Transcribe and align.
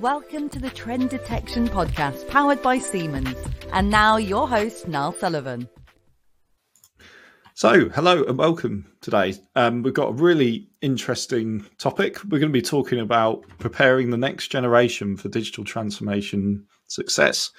Welcome 0.00 0.48
to 0.50 0.58
the 0.58 0.70
Trend 0.70 1.10
Detection 1.10 1.68
Podcast 1.68 2.26
powered 2.28 2.62
by 2.62 2.78
Siemens. 2.78 3.36
And 3.70 3.90
now 3.90 4.16
your 4.16 4.48
host, 4.48 4.88
Niall 4.88 5.12
Sullivan. 5.12 5.68
So, 7.52 7.90
hello 7.90 8.24
and 8.24 8.38
welcome 8.38 8.90
today. 9.02 9.34
Um, 9.56 9.82
we've 9.82 9.92
got 9.92 10.08
a 10.08 10.14
really 10.14 10.70
interesting 10.80 11.66
topic. 11.76 12.16
We're 12.24 12.38
going 12.38 12.50
to 12.50 12.58
be 12.58 12.62
talking 12.62 12.98
about 12.98 13.44
preparing 13.58 14.08
the 14.08 14.16
next 14.16 14.48
generation 14.48 15.18
for 15.18 15.28
digital 15.28 15.64
transformation 15.64 16.64
success. 16.86 17.50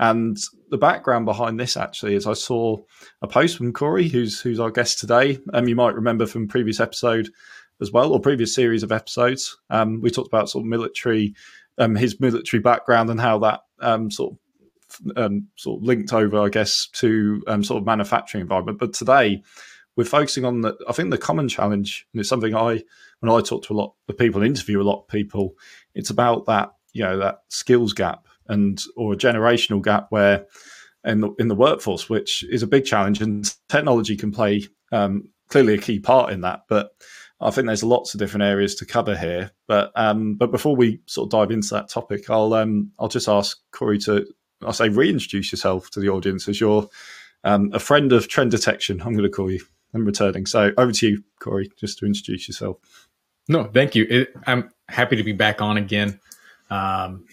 And 0.00 0.38
the 0.70 0.78
background 0.78 1.26
behind 1.26 1.60
this 1.60 1.76
actually 1.76 2.14
is 2.14 2.26
I 2.26 2.32
saw 2.32 2.78
a 3.20 3.28
post 3.28 3.58
from 3.58 3.70
Corey, 3.74 4.08
who's 4.08 4.40
who's 4.40 4.60
our 4.60 4.70
guest 4.70 4.98
today. 4.98 5.40
Um, 5.52 5.68
you 5.68 5.76
might 5.76 5.94
remember 5.94 6.24
from 6.24 6.48
previous 6.48 6.80
episode 6.80 7.28
as 7.82 7.92
well, 7.92 8.12
or 8.12 8.20
previous 8.20 8.54
series 8.54 8.82
of 8.82 8.92
episodes. 8.92 9.58
Um, 9.68 10.00
we 10.00 10.10
talked 10.10 10.28
about 10.28 10.48
sort 10.48 10.62
of 10.64 10.68
military 10.68 11.34
um, 11.78 11.94
his 11.94 12.20
military 12.20 12.60
background 12.60 13.10
and 13.10 13.20
how 13.20 13.38
that 13.38 13.60
um, 13.80 14.10
sort 14.10 14.32
of 14.32 14.38
um, 15.16 15.48
sort 15.56 15.80
of 15.80 15.84
linked 15.84 16.12
over, 16.12 16.40
I 16.40 16.48
guess, 16.48 16.88
to 16.94 17.42
um, 17.46 17.64
sort 17.64 17.80
of 17.80 17.86
manufacturing 17.86 18.42
environment. 18.42 18.78
But 18.78 18.92
today 18.92 19.42
we're 19.96 20.04
focusing 20.04 20.44
on 20.44 20.62
the, 20.62 20.76
I 20.88 20.92
think 20.92 21.10
the 21.10 21.18
common 21.18 21.48
challenge, 21.48 22.06
and 22.12 22.20
it's 22.20 22.28
something 22.28 22.54
I, 22.54 22.82
when 23.20 23.32
I 23.32 23.40
talk 23.40 23.64
to 23.64 23.74
a 23.74 23.76
lot 23.76 23.94
of 24.08 24.18
people, 24.18 24.42
interview 24.42 24.80
a 24.80 24.84
lot 24.84 25.00
of 25.00 25.08
people, 25.08 25.54
it's 25.94 26.10
about 26.10 26.46
that, 26.46 26.72
you 26.92 27.02
know, 27.02 27.18
that 27.18 27.40
skills 27.48 27.92
gap 27.92 28.26
and 28.48 28.82
or 28.96 29.12
a 29.12 29.16
generational 29.16 29.82
gap 29.82 30.06
where 30.10 30.46
in 31.04 31.20
the 31.20 31.30
in 31.38 31.48
the 31.48 31.54
workforce, 31.54 32.08
which 32.08 32.44
is 32.44 32.62
a 32.62 32.66
big 32.66 32.84
challenge, 32.84 33.20
and 33.20 33.54
technology 33.68 34.16
can 34.16 34.30
play 34.30 34.66
um, 34.92 35.28
clearly 35.48 35.74
a 35.74 35.78
key 35.78 35.98
part 35.98 36.32
in 36.32 36.42
that, 36.42 36.62
but 36.68 36.92
I 37.42 37.50
think 37.50 37.66
there's 37.66 37.84
lots 37.84 38.14
of 38.14 38.20
different 38.20 38.44
areas 38.44 38.74
to 38.76 38.86
cover 38.86 39.16
here, 39.16 39.50
but 39.66 39.90
um, 39.96 40.34
but 40.34 40.50
before 40.50 40.76
we 40.76 41.00
sort 41.06 41.26
of 41.26 41.30
dive 41.30 41.50
into 41.50 41.74
that 41.74 41.88
topic, 41.88 42.30
I'll 42.30 42.54
um, 42.54 42.92
I'll 42.98 43.08
just 43.08 43.28
ask 43.28 43.58
Corey 43.72 43.98
to 44.00 44.26
I'll 44.64 44.72
say 44.72 44.88
reintroduce 44.88 45.52
yourself 45.52 45.90
to 45.90 46.00
the 46.00 46.08
audience 46.08 46.48
as 46.48 46.60
you're 46.60 46.88
um, 47.44 47.70
a 47.72 47.78
friend 47.78 48.12
of 48.12 48.28
trend 48.28 48.50
detection. 48.50 49.00
I'm 49.00 49.12
going 49.12 49.24
to 49.24 49.30
call 49.30 49.50
you. 49.50 49.60
I'm 49.94 50.04
returning. 50.04 50.46
So 50.46 50.72
over 50.78 50.92
to 50.92 51.08
you, 51.08 51.24
Corey, 51.40 51.70
just 51.78 51.98
to 51.98 52.06
introduce 52.06 52.48
yourself. 52.48 52.78
No, 53.48 53.64
thank 53.64 53.94
you. 53.94 54.06
It, 54.08 54.34
I'm 54.46 54.70
happy 54.88 55.16
to 55.16 55.24
be 55.24 55.32
back 55.32 55.60
on 55.60 55.76
again. 55.76 56.20
Um, 56.70 57.26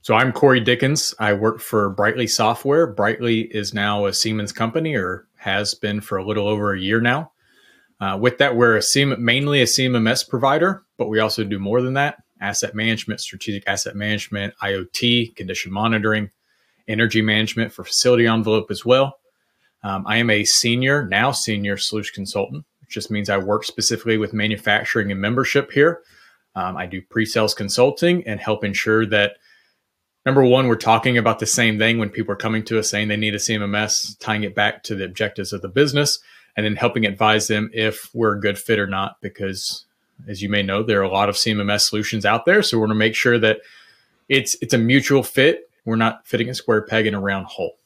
so 0.00 0.14
I'm 0.14 0.32
Corey 0.32 0.60
Dickens. 0.60 1.14
I 1.18 1.34
work 1.34 1.60
for 1.60 1.90
Brightly 1.90 2.26
Software. 2.26 2.86
Brightly 2.86 3.42
is 3.42 3.72
now 3.72 4.06
a 4.06 4.12
Siemens 4.12 4.52
company, 4.52 4.94
or 4.96 5.26
has 5.36 5.74
been 5.74 6.00
for 6.00 6.18
a 6.18 6.24
little 6.24 6.48
over 6.48 6.74
a 6.74 6.80
year 6.80 7.00
now. 7.00 7.32
Uh, 8.00 8.18
with 8.20 8.38
that, 8.38 8.56
we're 8.56 8.76
a 8.76 8.80
CM, 8.80 9.18
mainly 9.18 9.60
a 9.60 9.66
CMMS 9.66 10.28
provider, 10.28 10.82
but 10.98 11.08
we 11.08 11.20
also 11.20 11.44
do 11.44 11.58
more 11.58 11.80
than 11.80 11.94
that 11.94 12.24
asset 12.40 12.74
management, 12.74 13.20
strategic 13.20 13.66
asset 13.66 13.96
management, 13.96 14.54
IoT, 14.62 15.34
condition 15.34 15.72
monitoring, 15.72 16.30
energy 16.86 17.22
management 17.22 17.72
for 17.72 17.84
facility 17.84 18.26
envelope 18.26 18.70
as 18.70 18.84
well. 18.84 19.18
Um, 19.82 20.04
I 20.06 20.18
am 20.18 20.30
a 20.30 20.44
senior, 20.44 21.06
now 21.06 21.32
senior 21.32 21.76
solution 21.76 22.14
consultant, 22.14 22.64
which 22.80 22.90
just 22.90 23.10
means 23.10 23.30
I 23.30 23.38
work 23.38 23.64
specifically 23.64 24.18
with 24.18 24.32
manufacturing 24.32 25.10
and 25.10 25.20
membership 25.20 25.72
here. 25.72 26.00
Um, 26.54 26.76
I 26.76 26.86
do 26.86 27.02
pre 27.02 27.24
sales 27.24 27.54
consulting 27.54 28.26
and 28.26 28.40
help 28.40 28.64
ensure 28.64 29.06
that 29.06 29.36
number 30.24 30.44
one, 30.44 30.68
we're 30.68 30.76
talking 30.76 31.18
about 31.18 31.38
the 31.38 31.46
same 31.46 31.78
thing 31.78 31.98
when 31.98 32.10
people 32.10 32.32
are 32.32 32.36
coming 32.36 32.64
to 32.64 32.78
us 32.78 32.90
saying 32.90 33.08
they 33.08 33.16
need 33.16 33.34
a 33.34 33.38
CMMS, 33.38 34.18
tying 34.20 34.44
it 34.44 34.54
back 34.54 34.82
to 34.84 34.94
the 34.94 35.04
objectives 35.04 35.52
of 35.52 35.62
the 35.62 35.68
business 35.68 36.18
and 36.56 36.64
then 36.64 36.76
helping 36.76 37.04
advise 37.06 37.48
them 37.48 37.70
if 37.72 38.10
we're 38.14 38.36
a 38.36 38.40
good 38.40 38.58
fit 38.58 38.78
or 38.78 38.86
not. 38.86 39.16
Because 39.20 39.86
as 40.28 40.42
you 40.42 40.48
may 40.48 40.62
know, 40.62 40.82
there 40.82 41.00
are 41.00 41.04
a 41.04 41.10
lot 41.10 41.28
of 41.28 41.34
CMMS 41.34 41.82
solutions 41.82 42.24
out 42.24 42.44
there. 42.44 42.62
So 42.62 42.76
we 42.76 42.80
want 42.80 42.90
to 42.90 42.96
make 42.96 43.14
sure 43.14 43.38
that 43.38 43.60
it's 44.28 44.56
it's 44.60 44.74
a 44.74 44.78
mutual 44.78 45.22
fit. 45.22 45.68
We're 45.84 45.96
not 45.96 46.26
fitting 46.26 46.48
a 46.48 46.54
square 46.54 46.82
peg 46.82 47.06
in 47.06 47.14
a 47.14 47.20
round 47.20 47.46
hole. 47.46 47.76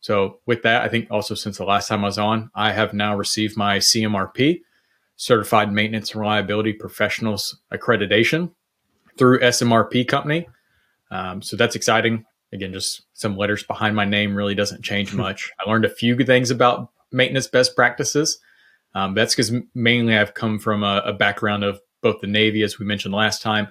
So 0.00 0.40
with 0.44 0.62
that, 0.62 0.82
I 0.82 0.88
think 0.88 1.10
also 1.10 1.34
since 1.34 1.56
the 1.56 1.64
last 1.64 1.88
time 1.88 2.04
I 2.04 2.08
was 2.08 2.18
on, 2.18 2.50
I 2.54 2.72
have 2.72 2.92
now 2.92 3.16
received 3.16 3.56
my 3.56 3.78
CMRP, 3.78 4.60
Certified 5.16 5.72
Maintenance 5.72 6.12
and 6.12 6.20
Reliability 6.20 6.74
Professionals 6.74 7.58
Accreditation 7.72 8.52
through 9.16 9.40
SMRP 9.40 10.06
Company. 10.06 10.48
Um, 11.10 11.40
so 11.40 11.56
that's 11.56 11.76
exciting. 11.76 12.26
Again, 12.52 12.72
just 12.72 13.02
some 13.14 13.36
letters 13.36 13.62
behind 13.62 13.96
my 13.96 14.04
name 14.04 14.34
really 14.34 14.54
doesn't 14.54 14.82
change 14.82 15.14
much. 15.14 15.52
I 15.58 15.68
learned 15.68 15.84
a 15.84 15.90
few 15.90 16.16
good 16.16 16.26
things 16.26 16.50
about 16.50 16.90
maintenance 17.14 17.46
best 17.46 17.74
practices. 17.76 18.38
Um, 18.94 19.14
that's 19.14 19.34
because 19.34 19.52
mainly 19.74 20.16
I've 20.16 20.34
come 20.34 20.58
from 20.58 20.82
a, 20.82 21.02
a, 21.04 21.12
background 21.12 21.64
of 21.64 21.80
both 22.00 22.20
the 22.20 22.26
Navy, 22.26 22.62
as 22.62 22.78
we 22.78 22.86
mentioned 22.86 23.14
last 23.14 23.42
time, 23.42 23.68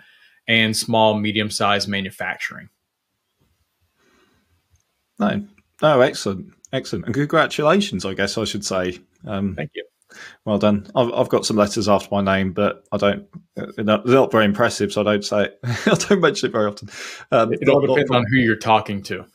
and 0.47 0.75
small, 0.75 1.17
medium 1.17 1.49
sized 1.49 1.87
manufacturing. 1.87 2.69
No, 5.19 5.45
no, 5.81 6.01
excellent, 6.01 6.53
excellent, 6.73 7.05
and 7.05 7.13
congratulations. 7.13 8.03
I 8.03 8.13
guess 8.15 8.37
I 8.37 8.43
should 8.43 8.65
say. 8.65 8.99
Um, 9.25 9.55
Thank 9.55 9.71
you. 9.75 9.85
Well 10.45 10.57
done. 10.57 10.87
I've, 10.95 11.11
I've, 11.13 11.29
got 11.29 11.45
some 11.45 11.57
letters 11.57 11.87
after 11.87 12.09
my 12.11 12.21
name, 12.21 12.53
but 12.53 12.83
I 12.91 12.97
don't. 12.97 13.27
They're 13.55 13.85
not, 13.85 14.05
they're 14.05 14.15
not 14.15 14.31
very 14.31 14.45
impressive, 14.45 14.91
so 14.91 15.01
I 15.01 15.03
don't 15.03 15.25
say 15.25 15.45
it. 15.45 15.59
I 15.63 15.95
don't 15.95 16.21
mention 16.21 16.49
it 16.49 16.51
very 16.51 16.67
often. 16.67 16.89
Um, 17.31 17.53
it 17.53 17.67
all 17.69 17.81
depends 17.81 18.11
on 18.11 18.25
who 18.29 18.37
you're 18.37 18.55
talking 18.55 19.01
to. 19.03 19.25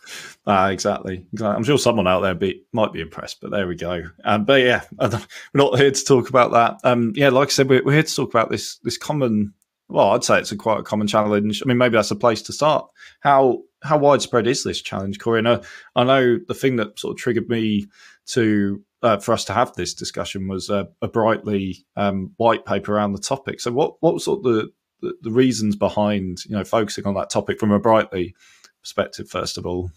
Ah, 0.47 0.69
exactly. 0.69 1.27
exactly. 1.33 1.57
I'm 1.57 1.65
sure 1.65 1.79
someone 1.79 2.07
out 2.07 2.21
there 2.21 2.35
be, 2.35 2.63
might 2.73 2.93
be 2.93 3.01
impressed, 3.01 3.41
but 3.41 3.51
there 3.51 3.67
we 3.67 3.77
go. 3.77 4.05
Um, 4.25 4.45
but 4.45 4.63
yeah, 4.63 4.83
we're 4.99 5.21
not 5.55 5.79
here 5.79 5.91
to 5.91 6.05
talk 6.05 6.31
about 6.31 6.53
that. 6.53 6.79
Um, 6.89 7.13
yeah, 7.15 7.29
like 7.29 7.49
I 7.49 7.51
said, 7.51 7.69
we're, 7.69 7.85
we're 7.85 7.93
here 7.93 8.03
to 8.03 8.15
talk 8.15 8.31
about 8.31 8.51
this 8.51 8.79
this 8.79 8.97
common. 8.97 9.55
Well, 9.89 10.11
I'd 10.11 10.25
say 10.25 10.39
it's 10.39 10.53
a 10.53 10.57
quite 10.57 10.81
a 10.81 10.85
common 10.85 11.07
challenge. 11.07 11.63
I 11.63 11.69
mean, 11.69 11.79
maybe 11.79 11.97
that's 11.97 12.11
a 12.11 12.17
place 12.17 12.43
to 12.43 12.53
start. 12.53 12.89
How 13.21 13.63
how 13.83 13.99
widespread 13.99 14.47
is 14.47 14.65
this 14.65 14.83
challenge, 14.83 15.19
Corey? 15.19 15.39
And, 15.39 15.49
uh, 15.49 15.61
I 15.95 16.05
know 16.05 16.39
the 16.47 16.55
thing 16.55 16.77
that 16.77 16.99
sort 16.99 17.13
of 17.13 17.19
triggered 17.19 17.49
me 17.49 17.87
to 18.29 18.83
uh, 19.03 19.19
for 19.19 19.33
us 19.33 19.45
to 19.45 19.53
have 19.53 19.73
this 19.75 19.95
discussion 19.95 20.49
was 20.49 20.71
a, 20.71 20.89
Brightly 21.13 21.87
um, 21.97 22.33
white 22.37 22.65
paper 22.65 22.95
around 22.95 23.13
the 23.13 23.21
topic. 23.21 23.61
So, 23.61 23.73
what 23.73 23.95
what 24.01 24.21
sort 24.21 24.39
of 24.39 24.45
the, 24.45 24.71
the, 25.01 25.15
the 25.23 25.31
reasons 25.31 25.77
behind 25.77 26.45
you 26.47 26.57
know 26.57 26.65
focusing 26.65 27.07
on 27.07 27.15
that 27.15 27.31
topic 27.31 27.61
from 27.61 27.71
a 27.71 27.79
Brightly 27.79 28.35
perspective? 28.83 29.29
First 29.29 29.59
of 29.59 29.67
all, 29.67 29.91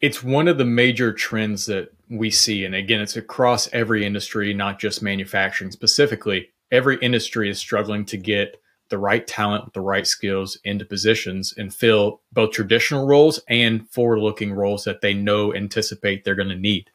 it's 0.00 0.22
one 0.22 0.48
of 0.48 0.58
the 0.58 0.64
major 0.64 1.12
trends 1.12 1.66
that 1.66 1.88
we 2.08 2.30
see, 2.30 2.64
and 2.64 2.74
again, 2.74 3.00
it's 3.00 3.16
across 3.16 3.68
every 3.72 4.04
industry, 4.06 4.54
not 4.54 4.78
just 4.78 5.02
manufacturing 5.02 5.72
specifically. 5.72 6.48
Every 6.70 6.98
industry 6.98 7.50
is 7.50 7.58
struggling 7.58 8.04
to 8.06 8.16
get 8.16 8.60
the 8.90 8.98
right 8.98 9.26
talent 9.26 9.64
with 9.64 9.74
the 9.74 9.80
right 9.80 10.06
skills 10.06 10.58
into 10.64 10.84
positions 10.84 11.52
and 11.56 11.74
fill 11.74 12.22
both 12.32 12.52
traditional 12.52 13.06
roles 13.06 13.40
and 13.48 13.88
forward 13.90 14.20
looking 14.20 14.52
roles 14.52 14.84
that 14.84 15.00
they 15.00 15.12
know 15.12 15.54
anticipate 15.54 16.24
they're 16.24 16.34
going 16.34 16.48
to 16.48 16.54
need. 16.54 16.90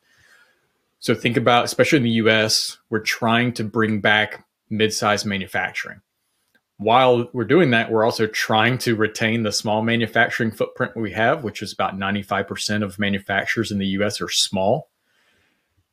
So 1.03 1.13
think 1.13 1.35
about, 1.35 1.65
especially 1.65 1.97
in 1.97 2.03
the 2.03 2.11
US, 2.11 2.77
we're 2.89 3.01
trying 3.01 3.51
to 3.55 3.65
bring 3.65 3.99
back 3.99 4.45
mid-sized 4.69 5.25
manufacturing. 5.25 5.99
While 6.77 7.29
we're 7.33 7.43
doing 7.43 7.71
that, 7.71 7.91
we're 7.91 8.05
also 8.05 8.25
trying 8.25 8.77
to 8.79 8.95
retain 8.95 9.43
the 9.43 9.51
small 9.51 9.81
manufacturing 9.81 10.51
footprint 10.51 10.95
we 10.95 11.11
have, 11.11 11.43
which 11.43 11.61
is 11.61 11.73
about 11.73 11.99
95% 11.99 12.83
of 12.85 12.99
manufacturers 12.99 13.69
in 13.69 13.79
the 13.79 13.87
US 13.87 14.21
are 14.21 14.29
small. 14.29 14.91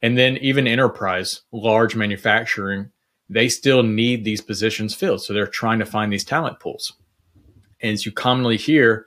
And 0.01 0.17
then 0.17 0.37
even 0.37 0.69
enterprise, 0.69 1.41
large 1.51 1.97
manufacturing, 1.97 2.93
they 3.29 3.49
still 3.49 3.83
need 3.83 4.25
these 4.25 4.41
positions 4.41 4.95
filled. 4.95 5.25
So 5.25 5.33
they're 5.33 5.49
trying 5.49 5.81
to 5.81 5.87
find 5.87 6.13
these 6.13 6.25
talent 6.25 6.61
pools. 6.61 6.93
And 7.83 7.95
as 7.95 8.07
you 8.07 8.13
commonly 8.13 8.57
hear, 8.57 9.07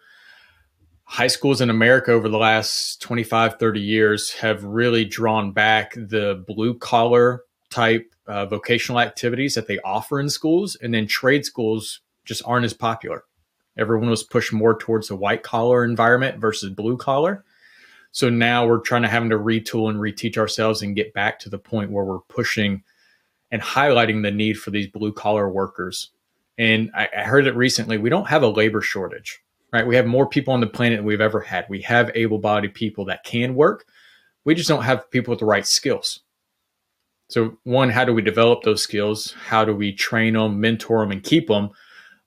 high 1.06 1.28
schools 1.28 1.62
in 1.62 1.70
America 1.70 2.12
over 2.12 2.30
the 2.30 2.38
last 2.38 3.02
25, 3.02 3.60
30 3.60 3.80
years 3.80 4.32
have 4.32 4.64
really 4.64 5.06
drawn 5.06 5.52
back 5.52 5.94
the 5.94 6.44
blue 6.48 6.74
collar 6.78 7.44
type 7.70 8.14
uh, 8.28 8.46
vocational 8.46 9.00
activities 9.00 9.56
that 9.56 9.68
they 9.68 9.80
offer 9.80 10.20
in 10.20 10.30
schools. 10.30 10.76
And 10.82 10.94
then 10.94 11.08
trade 11.08 11.46
schools 11.46 12.02
just 12.26 12.42
aren't 12.46 12.66
as 12.66 12.74
popular. 12.74 13.24
Everyone 13.78 14.10
was 14.10 14.24
pushed 14.24 14.54
more 14.54 14.78
towards 14.78 15.08
the 15.08 15.16
white 15.16 15.44
collar 15.44 15.84
environment 15.84 16.40
versus 16.40 16.70
blue 16.70 16.98
collar. 16.98 17.44
So 18.12 18.30
now 18.30 18.68
we're 18.68 18.80
trying 18.80 19.02
to 19.02 19.08
having 19.08 19.32
to 19.32 19.40
retool 19.40 19.90
and 19.90 20.00
reteach 20.00 20.38
ourselves 20.38 20.84
and 20.84 20.96
get 20.96 21.14
back 21.14 21.40
to 21.40 21.50
the 21.50 21.58
point 21.58 21.92
where 21.92 22.06
we're 22.06 22.20
pushing 22.20 22.84
and 23.52 23.62
highlighting 23.62 24.22
the 24.22 24.32
need 24.32 24.54
for 24.54 24.70
these 24.70 24.88
blue 24.88 25.12
collar 25.12 25.50
workers. 25.50 26.12
And 26.58 26.92
I, 26.96 27.10
I 27.18 27.24
heard 27.24 27.48
it 27.48 27.56
recently. 27.56 27.98
We 27.98 28.12
don't 28.12 28.28
have 28.28 28.44
a 28.44 28.48
labor 28.48 28.82
shortage 28.82 29.42
right? 29.74 29.88
We 29.88 29.96
have 29.96 30.06
more 30.06 30.28
people 30.28 30.54
on 30.54 30.62
the 30.62 30.68
planet 30.68 31.00
than 31.00 31.06
we've 31.06 31.20
ever 31.20 31.42
had. 31.42 31.66
We 31.68 31.82
have 31.82 32.12
able 32.14 32.38
bodied 32.38 32.76
people 32.76 33.06
that 33.06 33.24
can 33.24 33.56
work. 33.56 33.86
We 34.46 34.54
just 34.54 34.70
don't 34.70 34.84
have 34.84 35.10
people 35.10 35.32
with 35.32 35.40
the 35.40 35.46
right 35.46 35.66
skills. 35.66 36.20
So, 37.30 37.58
one, 37.64 37.90
how 37.90 38.06
do 38.06 38.14
we 38.14 38.22
develop 38.22 38.62
those 38.62 38.84
skills? 38.84 39.34
How 39.48 39.66
do 39.66 39.76
we 39.76 39.92
train 39.92 40.36
them, 40.36 40.62
mentor 40.62 41.00
them, 41.02 41.12
and 41.12 41.24
keep 41.24 41.48
them? 41.48 41.72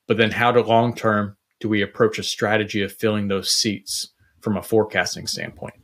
But 0.09 0.17
then, 0.17 0.33
how 0.33 0.51
to 0.51 0.61
long 0.61 0.95
term 0.95 1.37
do 1.61 1.69
we 1.69 1.83
approach 1.83 2.19
a 2.19 2.25
strategy 2.25 2.83
of 2.83 2.93
filling 2.93 3.29
those 3.29 3.51
seats 3.51 4.13
from 4.41 4.57
a 4.57 4.63
forecasting 4.63 5.27
standpoint? 5.27 5.75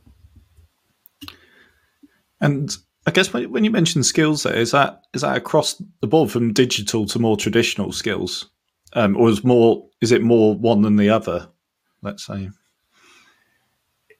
And 2.41 2.75
I 3.05 3.11
guess 3.11 3.31
when 3.31 3.63
you 3.63 3.71
mention 3.71 4.03
skills, 4.03 4.43
there 4.43 4.55
is 4.55 4.71
that 4.71 5.03
is 5.13 5.21
that 5.21 5.37
across 5.37 5.81
the 6.01 6.07
board 6.07 6.31
from 6.31 6.51
digital 6.51 7.05
to 7.05 7.19
more 7.19 7.37
traditional 7.37 7.93
skills? 7.93 8.49
um, 8.93 9.17
or 9.17 9.29
is 9.29 9.43
more 9.43 9.87
is 10.01 10.11
it 10.11 10.21
more 10.21 10.55
one 10.55 10.81
than 10.81 10.95
the 10.95 11.09
other? 11.09 11.49
Let's 12.03 12.25
say 12.25 12.49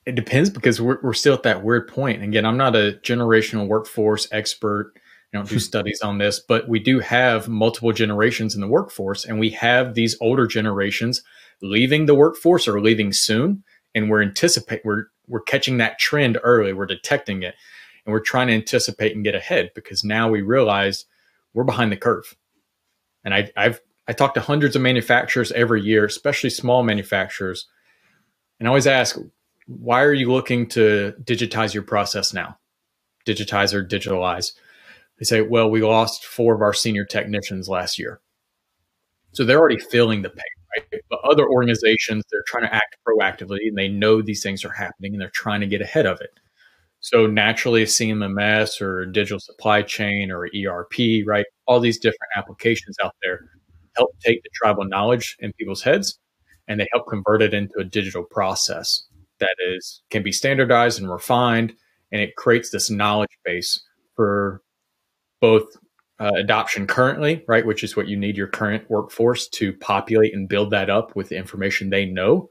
it 0.05 0.15
depends 0.15 0.49
because 0.49 0.81
we're, 0.81 0.99
we're 1.01 1.13
still 1.13 1.33
at 1.33 1.43
that 1.43 1.63
weird 1.63 1.87
point. 1.87 2.23
Again, 2.23 2.45
I'm 2.45 2.57
not 2.57 2.75
a 2.75 2.99
generational 3.03 3.67
workforce 3.67 4.27
expert. 4.31 4.93
I 5.33 5.37
don't 5.37 5.49
do 5.49 5.59
studies 5.59 6.01
on 6.01 6.17
this, 6.17 6.39
but 6.39 6.67
we 6.67 6.79
do 6.79 6.99
have 6.99 7.47
multiple 7.47 7.91
generations 7.93 8.55
in 8.55 8.61
the 8.61 8.67
workforce, 8.67 9.25
and 9.25 9.39
we 9.39 9.51
have 9.51 9.93
these 9.93 10.17
older 10.19 10.45
generations 10.47 11.21
leaving 11.61 12.05
the 12.05 12.15
workforce 12.15 12.67
or 12.67 12.81
leaving 12.81 13.13
soon, 13.13 13.63
and 13.95 14.09
we're 14.09 14.21
anticipate 14.21 14.81
we're 14.83 15.05
we're 15.27 15.41
catching 15.41 15.77
that 15.77 15.99
trend 15.99 16.37
early. 16.43 16.73
We're 16.73 16.85
detecting 16.85 17.43
it, 17.43 17.55
and 18.05 18.11
we're 18.11 18.19
trying 18.19 18.47
to 18.47 18.53
anticipate 18.53 19.15
and 19.15 19.23
get 19.23 19.35
ahead 19.35 19.71
because 19.73 20.03
now 20.03 20.29
we 20.29 20.41
realize 20.41 21.05
we're 21.53 21.63
behind 21.63 21.91
the 21.91 21.97
curve. 21.97 22.35
And 23.23 23.33
I, 23.33 23.49
I've 23.55 23.79
I 24.07 24.13
talk 24.13 24.33
to 24.33 24.41
hundreds 24.41 24.75
of 24.75 24.81
manufacturers 24.81 25.51
every 25.53 25.81
year, 25.81 26.05
especially 26.05 26.49
small 26.49 26.83
manufacturers, 26.83 27.67
and 28.59 28.67
I 28.67 28.69
always 28.69 28.87
ask, 28.87 29.17
why 29.67 30.03
are 30.03 30.13
you 30.13 30.31
looking 30.31 30.67
to 30.69 31.13
digitize 31.23 31.73
your 31.73 31.83
process 31.83 32.33
now? 32.33 32.57
Digitize 33.25 33.73
or 33.73 33.85
digitalize? 33.85 34.53
They 35.19 35.25
say, 35.25 35.41
well, 35.41 35.69
we 35.69 35.81
lost 35.81 36.25
four 36.25 36.55
of 36.55 36.61
our 36.61 36.73
senior 36.73 37.05
technicians 37.05 37.69
last 37.69 37.97
year. 37.97 38.19
So 39.31 39.43
they're 39.43 39.59
already 39.59 39.79
feeling 39.79 40.21
the 40.21 40.29
pain, 40.29 40.43
right? 40.77 41.01
But 41.09 41.19
other 41.29 41.47
organizations, 41.47 42.23
they're 42.31 42.43
trying 42.47 42.63
to 42.63 42.73
act 42.73 42.97
proactively 43.07 43.67
and 43.67 43.77
they 43.77 43.87
know 43.87 44.21
these 44.21 44.43
things 44.43 44.63
are 44.63 44.71
happening 44.71 45.13
and 45.13 45.21
they're 45.21 45.29
trying 45.29 45.61
to 45.61 45.67
get 45.67 45.81
ahead 45.81 46.05
of 46.05 46.21
it. 46.21 46.39
So 46.99 47.27
naturally, 47.27 47.83
CMMS 47.83 48.79
or 48.81 49.05
digital 49.05 49.39
supply 49.39 49.81
chain 49.81 50.31
or 50.31 50.47
ERP, 50.55 51.25
right? 51.25 51.45
All 51.67 51.79
these 51.79 51.99
different 51.99 52.31
applications 52.37 52.95
out 53.03 53.15
there 53.21 53.49
help 53.95 54.11
take 54.19 54.43
the 54.43 54.49
tribal 54.53 54.85
knowledge 54.85 55.35
in 55.39 55.53
people's 55.53 55.81
heads 55.81 56.19
and 56.67 56.79
they 56.79 56.87
help 56.91 57.07
convert 57.07 57.41
it 57.41 57.53
into 57.53 57.77
a 57.79 57.83
digital 57.83 58.23
process 58.23 59.03
that 59.39 59.55
is 59.59 60.01
can 60.09 60.23
be 60.23 60.31
standardized 60.31 60.99
and 60.99 61.11
refined 61.11 61.73
and 62.11 62.21
it 62.21 62.35
creates 62.35 62.69
this 62.69 62.89
knowledge 62.89 63.37
base 63.43 63.81
for 64.15 64.61
both 65.41 65.65
uh, 66.19 66.31
adoption 66.35 66.87
currently, 66.87 67.43
right, 67.47 67.65
which 67.65 67.83
is 67.83 67.97
what 67.97 68.07
you 68.07 68.15
need 68.15 68.37
your 68.37 68.47
current 68.47 68.89
workforce 68.89 69.47
to 69.49 69.73
populate 69.73 70.33
and 70.33 70.47
build 70.47 70.69
that 70.71 70.89
up 70.89 71.15
with 71.15 71.29
the 71.29 71.35
information 71.35 71.89
they 71.89 72.05
know. 72.05 72.49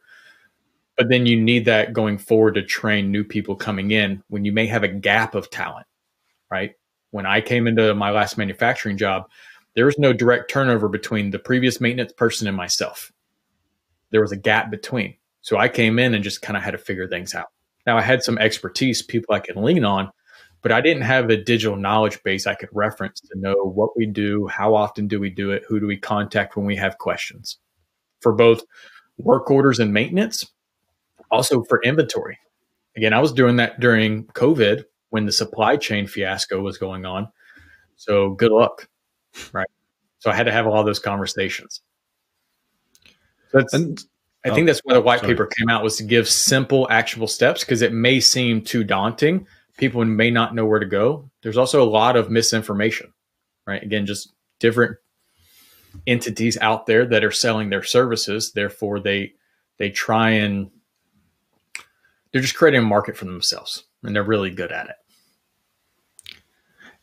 But 0.98 1.08
then 1.08 1.24
you 1.24 1.40
need 1.40 1.64
that 1.64 1.92
going 1.92 2.18
forward 2.18 2.54
to 2.54 2.62
train 2.62 3.10
new 3.10 3.24
people 3.24 3.56
coming 3.56 3.92
in 3.92 4.22
when 4.28 4.44
you 4.44 4.52
may 4.52 4.66
have 4.66 4.82
a 4.82 4.88
gap 4.88 5.34
of 5.34 5.48
talent, 5.48 5.86
right? 6.50 6.72
When 7.12 7.24
I 7.24 7.40
came 7.40 7.66
into 7.66 7.94
my 7.94 8.10
last 8.10 8.36
manufacturing 8.36 8.98
job, 8.98 9.24
there 9.74 9.86
was 9.86 9.98
no 9.98 10.12
direct 10.12 10.50
turnover 10.50 10.88
between 10.88 11.30
the 11.30 11.38
previous 11.38 11.80
maintenance 11.80 12.12
person 12.12 12.46
and 12.46 12.56
myself. 12.56 13.12
There 14.10 14.20
was 14.20 14.32
a 14.32 14.36
gap 14.36 14.70
between. 14.70 15.16
So 15.40 15.56
I 15.56 15.68
came 15.68 15.98
in 15.98 16.14
and 16.14 16.22
just 16.22 16.42
kind 16.42 16.56
of 16.56 16.62
had 16.62 16.72
to 16.72 16.78
figure 16.78 17.08
things 17.08 17.34
out. 17.34 17.48
Now 17.86 17.98
I 17.98 18.02
had 18.02 18.22
some 18.22 18.38
expertise, 18.38 19.02
people 19.02 19.34
I 19.34 19.40
could 19.40 19.56
lean 19.56 19.84
on, 19.84 20.10
but 20.62 20.70
I 20.70 20.80
didn't 20.80 21.02
have 21.02 21.30
a 21.30 21.36
digital 21.36 21.76
knowledge 21.76 22.22
base 22.22 22.46
I 22.46 22.54
could 22.54 22.68
reference 22.72 23.20
to 23.20 23.38
know 23.38 23.54
what 23.54 23.96
we 23.96 24.06
do, 24.06 24.46
how 24.46 24.74
often 24.74 25.08
do 25.08 25.18
we 25.18 25.30
do 25.30 25.50
it, 25.50 25.64
who 25.68 25.80
do 25.80 25.86
we 25.86 25.96
contact 25.96 26.56
when 26.56 26.66
we 26.66 26.76
have 26.76 26.98
questions 26.98 27.58
for 28.20 28.32
both 28.32 28.62
work 29.18 29.50
orders 29.50 29.80
and 29.80 29.92
maintenance, 29.92 30.46
also 31.30 31.64
for 31.64 31.82
inventory. 31.82 32.38
Again, 32.96 33.12
I 33.12 33.20
was 33.20 33.32
doing 33.32 33.56
that 33.56 33.80
during 33.80 34.26
COVID 34.26 34.84
when 35.10 35.26
the 35.26 35.32
supply 35.32 35.76
chain 35.76 36.06
fiasco 36.06 36.60
was 36.60 36.78
going 36.78 37.04
on. 37.04 37.28
So 37.96 38.30
good 38.30 38.52
luck. 38.52 38.88
Right. 39.52 39.68
So 40.18 40.30
I 40.30 40.34
had 40.34 40.44
to 40.44 40.52
have 40.52 40.66
all 40.66 40.84
those 40.84 40.98
conversations. 40.98 41.80
So 43.50 43.58
that's, 43.58 43.74
and, 43.74 44.02
I 44.44 44.50
oh, 44.50 44.54
think 44.54 44.66
that's 44.66 44.80
why 44.84 44.94
the 44.94 45.00
white 45.00 45.20
sorry. 45.20 45.32
paper 45.32 45.46
came 45.46 45.68
out 45.68 45.82
was 45.82 45.96
to 45.96 46.04
give 46.04 46.28
simple, 46.28 46.86
actionable 46.90 47.28
steps 47.28 47.60
because 47.60 47.82
it 47.82 47.92
may 47.92 48.20
seem 48.20 48.62
too 48.62 48.84
daunting 48.84 49.46
people 49.76 50.04
may 50.04 50.30
not 50.30 50.54
know 50.54 50.66
where 50.66 50.78
to 50.78 50.86
go. 50.86 51.30
There's 51.42 51.56
also 51.56 51.82
a 51.82 51.88
lot 51.88 52.16
of 52.16 52.30
misinformation, 52.30 53.12
right? 53.66 53.82
Again, 53.82 54.06
just 54.06 54.32
different 54.58 54.98
entities 56.06 56.58
out 56.58 56.86
there 56.86 57.04
that 57.06 57.24
are 57.24 57.30
selling 57.30 57.70
their 57.70 57.82
services. 57.82 58.52
Therefore, 58.52 59.00
they 59.00 59.34
they 59.78 59.90
try 59.90 60.30
and 60.30 60.70
they're 62.30 62.42
just 62.42 62.56
creating 62.56 62.80
a 62.80 62.84
market 62.84 63.16
for 63.16 63.24
themselves, 63.24 63.84
and 64.02 64.14
they're 64.14 64.22
really 64.22 64.50
good 64.50 64.72
at 64.72 64.88
it. 64.88 64.96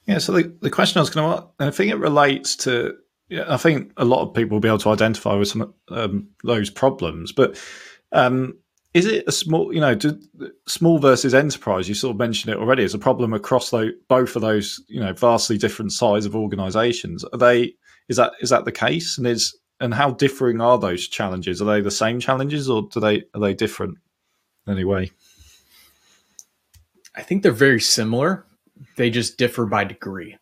Yeah. 0.10 0.18
So 0.18 0.32
the, 0.32 0.52
the 0.62 0.72
question 0.72 0.98
I 0.98 1.02
was 1.02 1.10
going 1.12 1.30
to, 1.30 1.38
ask, 1.38 1.48
and 1.60 1.68
I 1.68 1.72
think 1.72 1.92
it 1.92 1.98
relates 1.98 2.56
to. 2.58 2.96
Yeah, 3.30 3.46
I 3.48 3.58
think 3.58 3.92
a 3.98 4.06
lot 4.06 4.24
of 4.24 4.34
people 4.34 4.56
will 4.56 4.60
be 4.60 4.68
able 4.68 4.80
to 4.80 4.90
identify 4.90 5.36
with 5.36 5.50
some 5.50 5.72
um, 5.90 6.30
those 6.44 6.72
problems, 6.72 7.32
but 7.32 7.62
um, 8.12 8.58
is 8.96 9.06
it 9.06 9.24
a 9.28 9.32
small, 9.32 9.72
you 9.72 9.80
know, 9.80 9.94
do, 9.94 10.20
small 10.68 10.98
versus 10.98 11.36
enterprise? 11.36 11.88
You 11.88 11.94
sort 11.94 12.16
of 12.16 12.18
mentioned 12.18 12.52
it 12.52 12.58
already. 12.60 12.82
Is 12.82 12.96
a 12.96 13.00
problem 13.00 13.34
across 13.34 13.70
those, 13.70 13.92
both 14.08 14.36
of 14.36 14.42
those, 14.42 14.84
you 14.88 15.00
know, 15.00 15.14
vastly 15.14 15.60
different 15.60 15.92
size 15.92 16.26
of 16.26 16.36
organisations. 16.36 17.24
Are 17.26 17.38
they? 17.38 17.76
Is 18.08 18.18
that 18.18 18.34
is 18.42 18.50
that 18.50 18.66
the 18.66 18.72
case? 18.72 19.20
And 19.20 19.28
is 19.28 19.56
and 19.80 19.94
how 19.94 20.10
differing 20.10 20.60
are 20.60 20.80
those 20.80 21.08
challenges? 21.08 21.62
Are 21.62 21.66
they 21.66 21.82
the 21.82 21.92
same 21.92 22.20
challenges, 22.20 22.68
or 22.68 22.90
do 22.92 23.00
they 23.00 23.26
are 23.36 23.42
they 23.42 23.54
different 23.54 24.00
anyway? 24.68 25.12
I 27.16 27.22
think 27.22 27.44
they're 27.44 27.52
very 27.52 27.82
similar. 27.82 28.48
They 28.96 29.10
just 29.10 29.38
differ 29.38 29.66
by 29.66 29.84
degree, 29.84 30.38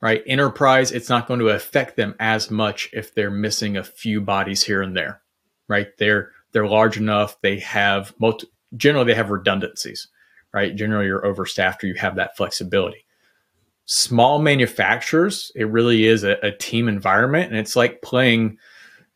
right? 0.00 0.22
Enterprise, 0.26 0.92
it's 0.92 1.08
not 1.08 1.26
going 1.26 1.40
to 1.40 1.48
affect 1.48 1.96
them 1.96 2.14
as 2.18 2.50
much 2.50 2.88
if 2.92 3.14
they're 3.14 3.30
missing 3.30 3.76
a 3.76 3.84
few 3.84 4.20
bodies 4.20 4.62
here 4.62 4.82
and 4.82 4.96
there, 4.96 5.20
right? 5.68 5.88
They're 5.98 6.32
they're 6.52 6.66
large 6.66 6.96
enough. 6.96 7.40
They 7.40 7.58
have 7.60 8.14
most 8.18 8.44
generally 8.76 9.06
they 9.06 9.14
have 9.14 9.30
redundancies, 9.30 10.08
right? 10.52 10.74
Generally, 10.74 11.06
you're 11.06 11.26
overstaffed 11.26 11.82
or 11.84 11.88
you 11.88 11.94
have 11.94 12.16
that 12.16 12.36
flexibility. 12.36 13.04
Small 13.86 14.38
manufacturers, 14.38 15.52
it 15.54 15.68
really 15.68 16.06
is 16.06 16.24
a, 16.24 16.38
a 16.42 16.52
team 16.52 16.88
environment, 16.88 17.50
and 17.50 17.58
it's 17.58 17.76
like 17.76 18.00
playing 18.00 18.56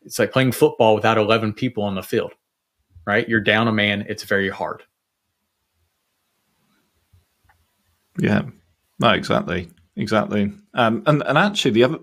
it's 0.03 0.19
like 0.19 0.31
playing 0.31 0.51
football 0.51 0.95
without 0.95 1.17
11 1.17 1.53
people 1.53 1.83
on 1.83 1.95
the 1.95 2.03
field, 2.03 2.33
right? 3.05 3.27
You're 3.27 3.41
down 3.41 3.67
a 3.67 3.71
man. 3.71 4.05
It's 4.07 4.23
very 4.23 4.49
hard. 4.49 4.83
Yeah, 8.17 8.43
no, 8.99 9.11
exactly, 9.11 9.69
exactly. 9.95 10.51
Um, 10.73 11.03
and 11.05 11.23
and 11.23 11.37
actually, 11.37 11.71
the 11.71 11.83
other 11.83 11.99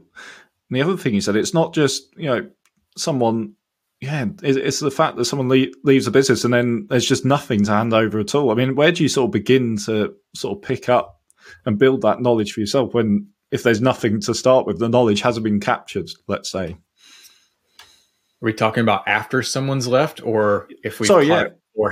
the 0.71 0.83
other 0.83 0.97
thing 0.97 1.15
you 1.15 1.21
said, 1.21 1.37
it's 1.37 1.55
not 1.55 1.75
just 1.75 2.17
you 2.17 2.27
know 2.27 2.51
someone 2.97 3.55
yeah, 4.01 4.27
it's 4.43 4.81
the 4.81 4.91
fact 4.91 5.17
that 5.17 5.25
someone 5.25 5.49
leaves 5.83 6.07
a 6.07 6.11
business 6.11 6.45
and 6.45 6.53
then 6.53 6.87
there's 6.91 7.09
just 7.09 7.25
nothing 7.25 7.65
to 7.65 7.71
hand 7.71 7.95
over 7.95 8.21
at 8.21 8.35
all. 8.35 8.51
I 8.51 8.55
mean, 8.55 8.75
where 8.75 8.93
do 8.93 9.03
you 9.03 9.09
sort 9.09 9.29
of 9.29 9.33
begin 9.33 9.79
to 9.87 10.15
sort 10.35 10.59
of 10.59 10.63
pick 10.63 10.89
up 10.89 11.21
and 11.65 11.79
build 11.79 12.03
that 12.03 12.21
knowledge 12.21 12.53
for 12.53 12.61
yourself 12.61 12.93
when, 12.93 13.29
if 13.51 13.63
there's 13.63 13.81
nothing 13.81 14.21
to 14.21 14.35
start 14.35 14.67
with, 14.67 14.79
the 14.79 14.89
knowledge 14.89 15.23
hasn't 15.23 15.45
been 15.45 15.61
captured, 15.61 16.11
let's 16.29 16.51
say? 16.51 16.73
Are 16.73 18.43
we 18.43 18.53
talking 18.53 18.83
about 18.83 19.09
after 19.09 19.43
someone's 19.43 19.89
left 19.89 20.23
or 20.23 20.69
if 20.85 21.01
we 21.01 21.07
Sorry, 21.07 21.29
yeah. 21.29 21.49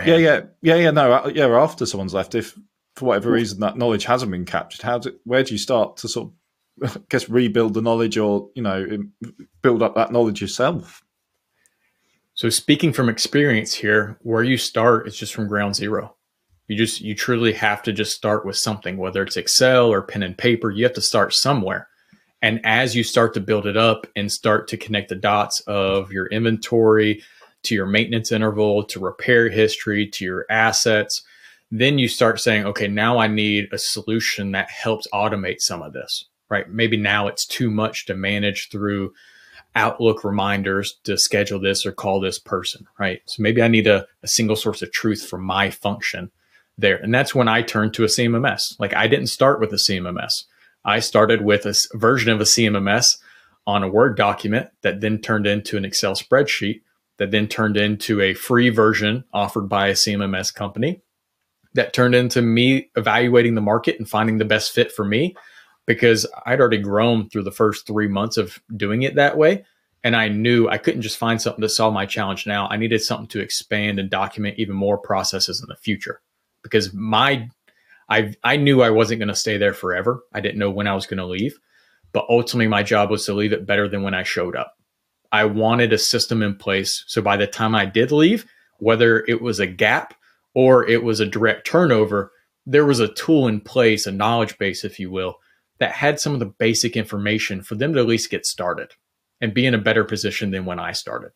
Yeah, 0.06 0.16
yeah, 0.16 0.40
yeah, 0.60 0.76
yeah, 0.76 0.90
no, 0.90 1.12
uh, 1.12 1.32
yeah, 1.34 1.46
after 1.46 1.86
someone's 1.86 2.14
left, 2.14 2.34
if 2.34 2.54
for 2.96 3.06
whatever 3.06 3.32
reason 3.32 3.60
that 3.60 3.76
knowledge 3.76 4.04
hasn't 4.04 4.30
been 4.30 4.44
captured, 4.44 4.82
how 4.82 4.98
do, 4.98 5.18
where 5.24 5.42
do 5.42 5.52
you 5.52 5.58
start 5.58 5.96
to 5.98 6.08
sort 6.08 6.30
of, 6.82 6.96
I 6.96 7.00
guess, 7.08 7.28
rebuild 7.28 7.74
the 7.74 7.82
knowledge 7.82 8.16
or, 8.16 8.48
you 8.54 8.62
know, 8.62 8.86
build 9.62 9.82
up 9.82 9.94
that 9.94 10.12
knowledge 10.12 10.40
yourself? 10.40 11.02
So 12.34 12.50
speaking 12.50 12.92
from 12.92 13.08
experience 13.08 13.74
here, 13.74 14.18
where 14.22 14.42
you 14.42 14.56
start 14.56 15.06
is 15.06 15.16
just 15.16 15.34
from 15.34 15.46
ground 15.46 15.76
zero. 15.76 16.16
You 16.66 16.76
just 16.76 17.00
you 17.00 17.14
truly 17.14 17.52
have 17.52 17.82
to 17.82 17.92
just 17.92 18.16
start 18.16 18.44
with 18.44 18.56
something, 18.56 18.96
whether 18.96 19.22
it's 19.22 19.36
Excel 19.36 19.92
or 19.92 20.02
pen 20.02 20.22
and 20.22 20.36
paper. 20.36 20.70
You 20.70 20.84
have 20.84 20.94
to 20.94 21.00
start 21.00 21.34
somewhere. 21.34 21.88
And 22.42 22.60
as 22.64 22.96
you 22.96 23.04
start 23.04 23.34
to 23.34 23.40
build 23.40 23.66
it 23.66 23.76
up 23.76 24.06
and 24.16 24.30
start 24.30 24.68
to 24.68 24.76
connect 24.76 25.10
the 25.10 25.14
dots 25.14 25.60
of 25.60 26.10
your 26.10 26.26
inventory 26.26 27.22
to 27.62 27.74
your 27.74 27.86
maintenance 27.86 28.32
interval, 28.32 28.84
to 28.84 29.00
repair 29.00 29.48
history, 29.48 30.06
to 30.08 30.24
your 30.24 30.46
assets, 30.50 31.22
then 31.80 31.98
you 31.98 32.06
start 32.06 32.40
saying, 32.40 32.64
okay, 32.66 32.86
now 32.86 33.18
I 33.18 33.26
need 33.26 33.68
a 33.72 33.78
solution 33.78 34.52
that 34.52 34.70
helps 34.70 35.08
automate 35.12 35.60
some 35.60 35.82
of 35.82 35.92
this, 35.92 36.26
right? 36.48 36.68
Maybe 36.70 36.96
now 36.96 37.26
it's 37.26 37.44
too 37.44 37.68
much 37.68 38.06
to 38.06 38.14
manage 38.14 38.68
through 38.70 39.12
Outlook 39.74 40.22
reminders 40.22 40.94
to 41.02 41.18
schedule 41.18 41.58
this 41.58 41.84
or 41.84 41.90
call 41.90 42.20
this 42.20 42.38
person, 42.38 42.86
right? 42.96 43.22
So 43.26 43.42
maybe 43.42 43.60
I 43.60 43.66
need 43.66 43.88
a, 43.88 44.06
a 44.22 44.28
single 44.28 44.54
source 44.54 44.82
of 44.82 44.92
truth 44.92 45.26
for 45.26 45.36
my 45.36 45.68
function 45.68 46.30
there. 46.78 46.96
And 46.96 47.12
that's 47.12 47.34
when 47.34 47.48
I 47.48 47.62
turned 47.62 47.92
to 47.94 48.04
a 48.04 48.08
CMMS. 48.08 48.78
Like 48.78 48.94
I 48.94 49.08
didn't 49.08 49.26
start 49.26 49.58
with 49.58 49.72
a 49.72 49.76
CMMS. 49.76 50.44
I 50.84 51.00
started 51.00 51.42
with 51.42 51.66
a 51.66 51.74
version 51.94 52.30
of 52.30 52.40
a 52.40 52.44
CMMS 52.44 53.16
on 53.66 53.82
a 53.82 53.88
Word 53.88 54.16
document 54.16 54.68
that 54.82 55.00
then 55.00 55.18
turned 55.18 55.48
into 55.48 55.76
an 55.76 55.84
Excel 55.84 56.14
spreadsheet 56.14 56.82
that 57.16 57.32
then 57.32 57.48
turned 57.48 57.76
into 57.76 58.20
a 58.20 58.34
free 58.34 58.68
version 58.68 59.24
offered 59.32 59.68
by 59.68 59.88
a 59.88 59.94
CMMS 59.94 60.54
company 60.54 61.00
that 61.74 61.92
turned 61.92 62.14
into 62.14 62.40
me 62.40 62.90
evaluating 62.96 63.54
the 63.54 63.60
market 63.60 63.98
and 63.98 64.08
finding 64.08 64.38
the 64.38 64.44
best 64.44 64.72
fit 64.72 64.92
for 64.92 65.04
me 65.04 65.34
because 65.86 66.26
I'd 66.46 66.60
already 66.60 66.78
grown 66.78 67.28
through 67.28 67.42
the 67.42 67.52
first 67.52 67.86
three 67.86 68.08
months 68.08 68.36
of 68.36 68.60
doing 68.74 69.02
it 69.02 69.16
that 69.16 69.36
way. 69.36 69.64
And 70.02 70.14
I 70.14 70.28
knew 70.28 70.68
I 70.68 70.78
couldn't 70.78 71.02
just 71.02 71.18
find 71.18 71.40
something 71.40 71.62
to 71.62 71.68
solve 71.68 71.94
my 71.94 72.06
challenge 72.06 72.46
now. 72.46 72.68
I 72.68 72.76
needed 72.76 73.02
something 73.02 73.26
to 73.28 73.40
expand 73.40 73.98
and 73.98 74.10
document 74.10 74.58
even 74.58 74.76
more 74.76 74.98
processes 74.98 75.60
in 75.60 75.66
the 75.68 75.76
future 75.76 76.20
because 76.62 76.92
my 76.92 77.48
I 78.08 78.34
I 78.44 78.56
knew 78.56 78.82
I 78.82 78.90
wasn't 78.90 79.20
going 79.20 79.28
to 79.28 79.34
stay 79.34 79.56
there 79.56 79.72
forever. 79.72 80.22
I 80.32 80.40
didn't 80.40 80.58
know 80.58 80.70
when 80.70 80.86
I 80.86 80.94
was 80.94 81.06
going 81.06 81.18
to 81.18 81.26
leave, 81.26 81.58
but 82.12 82.26
ultimately 82.28 82.68
my 82.68 82.82
job 82.82 83.10
was 83.10 83.24
to 83.26 83.34
leave 83.34 83.52
it 83.52 83.66
better 83.66 83.88
than 83.88 84.02
when 84.02 84.14
I 84.14 84.24
showed 84.24 84.56
up. 84.56 84.76
I 85.32 85.46
wanted 85.46 85.92
a 85.92 85.98
system 85.98 86.42
in 86.42 86.54
place 86.54 87.02
so 87.06 87.22
by 87.22 87.38
the 87.38 87.46
time 87.46 87.74
I 87.74 87.86
did 87.86 88.12
leave, 88.12 88.44
whether 88.78 89.24
it 89.26 89.40
was 89.40 89.58
a 89.58 89.66
gap 89.66 90.14
or 90.54 90.86
it 90.88 91.02
was 91.02 91.20
a 91.20 91.26
direct 91.26 91.66
turnover, 91.66 92.32
there 92.66 92.86
was 92.86 93.00
a 93.00 93.12
tool 93.12 93.46
in 93.46 93.60
place, 93.60 94.06
a 94.06 94.12
knowledge 94.12 94.56
base, 94.58 94.84
if 94.84 94.98
you 94.98 95.10
will, 95.10 95.36
that 95.78 95.92
had 95.92 96.20
some 96.20 96.32
of 96.32 96.38
the 96.38 96.46
basic 96.46 96.96
information 96.96 97.62
for 97.62 97.74
them 97.74 97.92
to 97.92 98.00
at 98.00 98.06
least 98.06 98.30
get 98.30 98.46
started 98.46 98.92
and 99.40 99.52
be 99.52 99.66
in 99.66 99.74
a 99.74 99.78
better 99.78 100.04
position 100.04 100.50
than 100.50 100.64
when 100.64 100.78
I 100.78 100.92
started. 100.92 101.32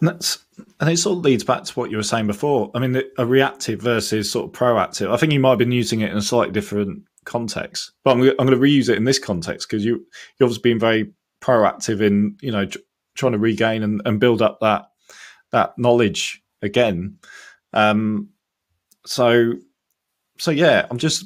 And 0.00 0.08
that's 0.08 0.38
and 0.80 0.90
it 0.90 0.96
sort 0.96 1.18
of 1.18 1.24
leads 1.24 1.44
back 1.44 1.64
to 1.64 1.72
what 1.74 1.90
you 1.90 1.96
were 1.96 2.02
saying 2.02 2.26
before. 2.26 2.70
I 2.74 2.80
mean, 2.80 3.00
a 3.18 3.26
reactive 3.26 3.80
versus 3.80 4.30
sort 4.30 4.46
of 4.46 4.52
proactive. 4.52 5.12
I 5.12 5.16
think 5.16 5.32
you 5.32 5.40
might 5.40 5.50
have 5.50 5.58
been 5.58 5.72
using 5.72 6.00
it 6.00 6.10
in 6.10 6.16
a 6.16 6.22
slightly 6.22 6.52
different 6.52 7.04
context, 7.24 7.92
but 8.02 8.12
I'm, 8.12 8.22
I'm 8.22 8.46
going 8.46 8.50
to 8.50 8.56
reuse 8.56 8.88
it 8.88 8.96
in 8.96 9.04
this 9.04 9.20
context 9.20 9.68
because 9.68 9.84
you 9.84 9.92
you've 9.92 10.48
obviously 10.48 10.62
been 10.62 10.80
very 10.80 11.12
proactive 11.40 12.00
in 12.00 12.36
you 12.40 12.50
know 12.50 12.66
trying 13.14 13.32
to 13.32 13.38
regain 13.38 13.82
and, 13.82 14.02
and 14.04 14.18
build 14.18 14.42
up 14.42 14.58
that 14.60 14.86
that 15.52 15.78
knowledge 15.78 16.42
again. 16.60 17.18
Um, 17.72 18.30
so 19.06 19.54
so 20.38 20.50
yeah, 20.50 20.86
I'm 20.90 20.98
just 20.98 21.24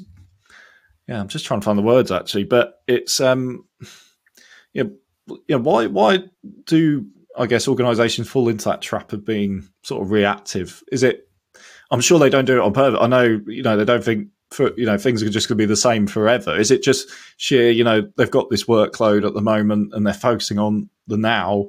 yeah, 1.08 1.20
I'm 1.20 1.28
just 1.28 1.46
trying 1.46 1.60
to 1.60 1.64
find 1.64 1.78
the 1.78 1.82
words 1.82 2.10
actually, 2.10 2.44
but 2.44 2.80
it's 2.86 3.20
um 3.20 3.66
yeah 4.72 4.84
yeah 5.48 5.56
why 5.56 5.86
why 5.86 6.18
do 6.64 7.06
I 7.38 7.46
guess 7.46 7.68
organisations 7.68 8.28
fall 8.28 8.48
into 8.48 8.66
that 8.66 8.82
trap 8.82 9.12
of 9.12 9.24
being 9.24 9.68
sort 9.82 10.02
of 10.02 10.10
reactive? 10.10 10.82
Is 10.90 11.02
it? 11.02 11.28
I'm 11.90 12.00
sure 12.00 12.18
they 12.18 12.30
don't 12.30 12.46
do 12.46 12.56
it 12.56 12.62
on 12.62 12.72
purpose. 12.72 12.98
I 13.00 13.06
know 13.06 13.40
you 13.46 13.62
know 13.62 13.76
they 13.76 13.84
don't 13.84 14.04
think 14.04 14.28
for 14.50 14.72
you 14.76 14.86
know 14.86 14.98
things 14.98 15.22
are 15.22 15.30
just 15.30 15.48
going 15.48 15.58
to 15.58 15.62
be 15.62 15.66
the 15.66 15.76
same 15.76 16.06
forever. 16.06 16.56
Is 16.56 16.70
it 16.70 16.82
just 16.82 17.08
sheer 17.36 17.70
you 17.70 17.84
know 17.84 18.08
they've 18.16 18.30
got 18.30 18.50
this 18.50 18.64
workload 18.64 19.26
at 19.26 19.34
the 19.34 19.42
moment 19.42 19.92
and 19.94 20.06
they're 20.06 20.14
focusing 20.14 20.58
on 20.58 20.88
the 21.06 21.16
now, 21.16 21.66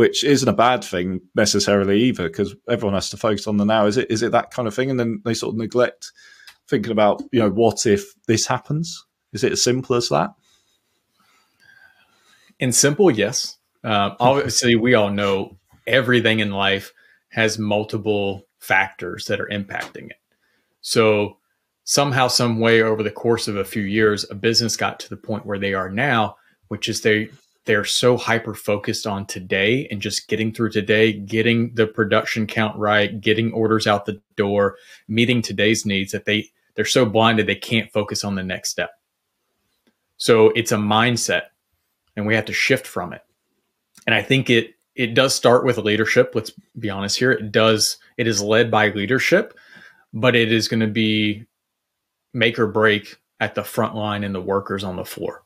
which 0.00 0.24
isn't 0.24 0.48
a 0.48 0.54
bad 0.54 0.82
thing 0.82 1.20
necessarily 1.34 2.00
either 2.04 2.26
because 2.26 2.56
everyone 2.70 2.94
has 2.94 3.10
to 3.10 3.18
focus 3.18 3.46
on 3.46 3.58
the 3.58 3.66
now. 3.66 3.84
Is 3.84 3.98
it 3.98 4.10
is 4.10 4.22
it 4.22 4.32
that 4.32 4.50
kind 4.50 4.66
of 4.66 4.74
thing? 4.74 4.88
And 4.88 4.98
then 4.98 5.20
they 5.26 5.34
sort 5.34 5.52
of 5.52 5.58
neglect 5.58 6.10
thinking 6.66 6.90
about 6.90 7.22
you 7.32 7.40
know 7.40 7.50
what 7.50 7.84
if 7.84 8.14
this 8.26 8.46
happens. 8.46 9.04
Is 9.34 9.44
it 9.44 9.52
as 9.52 9.62
simple 9.62 9.94
as 9.96 10.08
that? 10.08 10.30
In 12.58 12.72
simple, 12.72 13.10
yes. 13.10 13.58
Um, 13.84 14.16
obviously, 14.20 14.74
we 14.74 14.94
all 14.94 15.10
know 15.10 15.58
everything 15.86 16.40
in 16.40 16.50
life 16.50 16.94
has 17.28 17.58
multiple 17.58 18.46
factors 18.58 19.26
that 19.26 19.38
are 19.38 19.50
impacting 19.52 20.06
it. 20.06 20.20
So 20.80 21.36
somehow, 21.84 22.28
some 22.28 22.58
way, 22.58 22.80
over 22.80 23.02
the 23.02 23.10
course 23.10 23.48
of 23.48 23.56
a 23.56 23.66
few 23.66 23.82
years, 23.82 24.24
a 24.30 24.34
business 24.34 24.78
got 24.78 24.98
to 25.00 25.10
the 25.10 25.18
point 25.18 25.44
where 25.44 25.58
they 25.58 25.74
are 25.74 25.90
now, 25.90 26.36
which 26.68 26.88
is 26.88 27.02
they 27.02 27.28
they're 27.66 27.84
so 27.84 28.16
hyper 28.16 28.54
focused 28.54 29.06
on 29.06 29.26
today 29.26 29.86
and 29.90 30.00
just 30.00 30.28
getting 30.28 30.52
through 30.52 30.70
today, 30.70 31.12
getting 31.12 31.74
the 31.74 31.86
production 31.86 32.46
count 32.46 32.76
right, 32.78 33.20
getting 33.20 33.52
orders 33.52 33.86
out 33.86 34.06
the 34.06 34.20
door, 34.36 34.76
meeting 35.08 35.42
today's 35.42 35.84
needs 35.84 36.12
that 36.12 36.24
they 36.24 36.48
they're 36.74 36.84
so 36.84 37.04
blinded 37.04 37.46
they 37.46 37.54
can't 37.54 37.92
focus 37.92 38.24
on 38.24 38.34
the 38.34 38.42
next 38.42 38.70
step. 38.70 38.90
So 40.16 40.50
it's 40.50 40.72
a 40.72 40.76
mindset 40.76 41.42
and 42.16 42.26
we 42.26 42.34
have 42.34 42.46
to 42.46 42.52
shift 42.52 42.86
from 42.86 43.12
it 43.12 43.22
and 44.06 44.14
I 44.14 44.22
think 44.22 44.50
it 44.50 44.74
it 44.94 45.14
does 45.14 45.34
start 45.34 45.64
with 45.64 45.78
leadership. 45.78 46.32
Let's 46.34 46.52
be 46.78 46.90
honest 46.90 47.18
here. 47.18 47.30
It 47.30 47.52
does. 47.52 47.96
It 48.16 48.26
is 48.26 48.42
led 48.42 48.70
by 48.70 48.88
leadership, 48.88 49.56
but 50.12 50.34
it 50.34 50.52
is 50.52 50.68
going 50.68 50.80
to 50.80 50.88
be 50.88 51.46
make 52.34 52.58
or 52.58 52.66
break 52.66 53.16
at 53.38 53.54
the 53.54 53.64
front 53.64 53.94
line 53.94 54.24
and 54.24 54.34
the 54.34 54.40
workers 54.40 54.84
on 54.84 54.96
the 54.96 55.04
floor. 55.04 55.42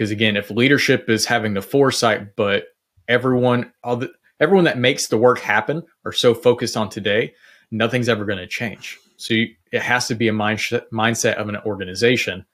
Because 0.00 0.10
again, 0.10 0.34
if 0.34 0.50
leadership 0.50 1.10
is 1.10 1.26
having 1.26 1.52
the 1.52 1.60
foresight, 1.60 2.34
but 2.34 2.68
everyone, 3.06 3.70
all 3.84 3.96
the, 3.96 4.10
everyone 4.40 4.64
that 4.64 4.78
makes 4.78 5.08
the 5.08 5.18
work 5.18 5.40
happen 5.40 5.82
are 6.06 6.12
so 6.12 6.32
focused 6.32 6.74
on 6.74 6.88
today, 6.88 7.34
nothing's 7.70 8.08
ever 8.08 8.24
going 8.24 8.38
to 8.38 8.46
change. 8.46 8.98
So 9.18 9.34
you, 9.34 9.48
it 9.70 9.82
has 9.82 10.08
to 10.08 10.14
be 10.14 10.28
a 10.28 10.32
mindset 10.32 10.84
mindset 10.90 11.34
of 11.34 11.50
an 11.50 11.58
organization 11.66 12.46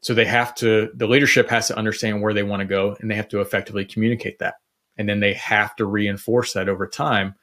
so 0.00 0.14
they 0.14 0.24
have 0.24 0.54
to, 0.54 0.88
the 0.94 1.06
leadership 1.06 1.50
has 1.50 1.68
to 1.68 1.76
understand 1.76 2.22
where 2.22 2.32
they 2.32 2.42
want 2.42 2.60
to 2.60 2.66
go 2.66 2.96
and 3.00 3.10
they 3.10 3.16
have 3.16 3.28
to 3.28 3.42
effectively 3.42 3.84
communicate 3.84 4.38
that. 4.38 4.54
And 4.96 5.06
then 5.06 5.20
they 5.20 5.34
have 5.34 5.76
to 5.76 5.84
reinforce 5.84 6.54
that 6.54 6.70
over 6.70 6.86
time 6.86 7.34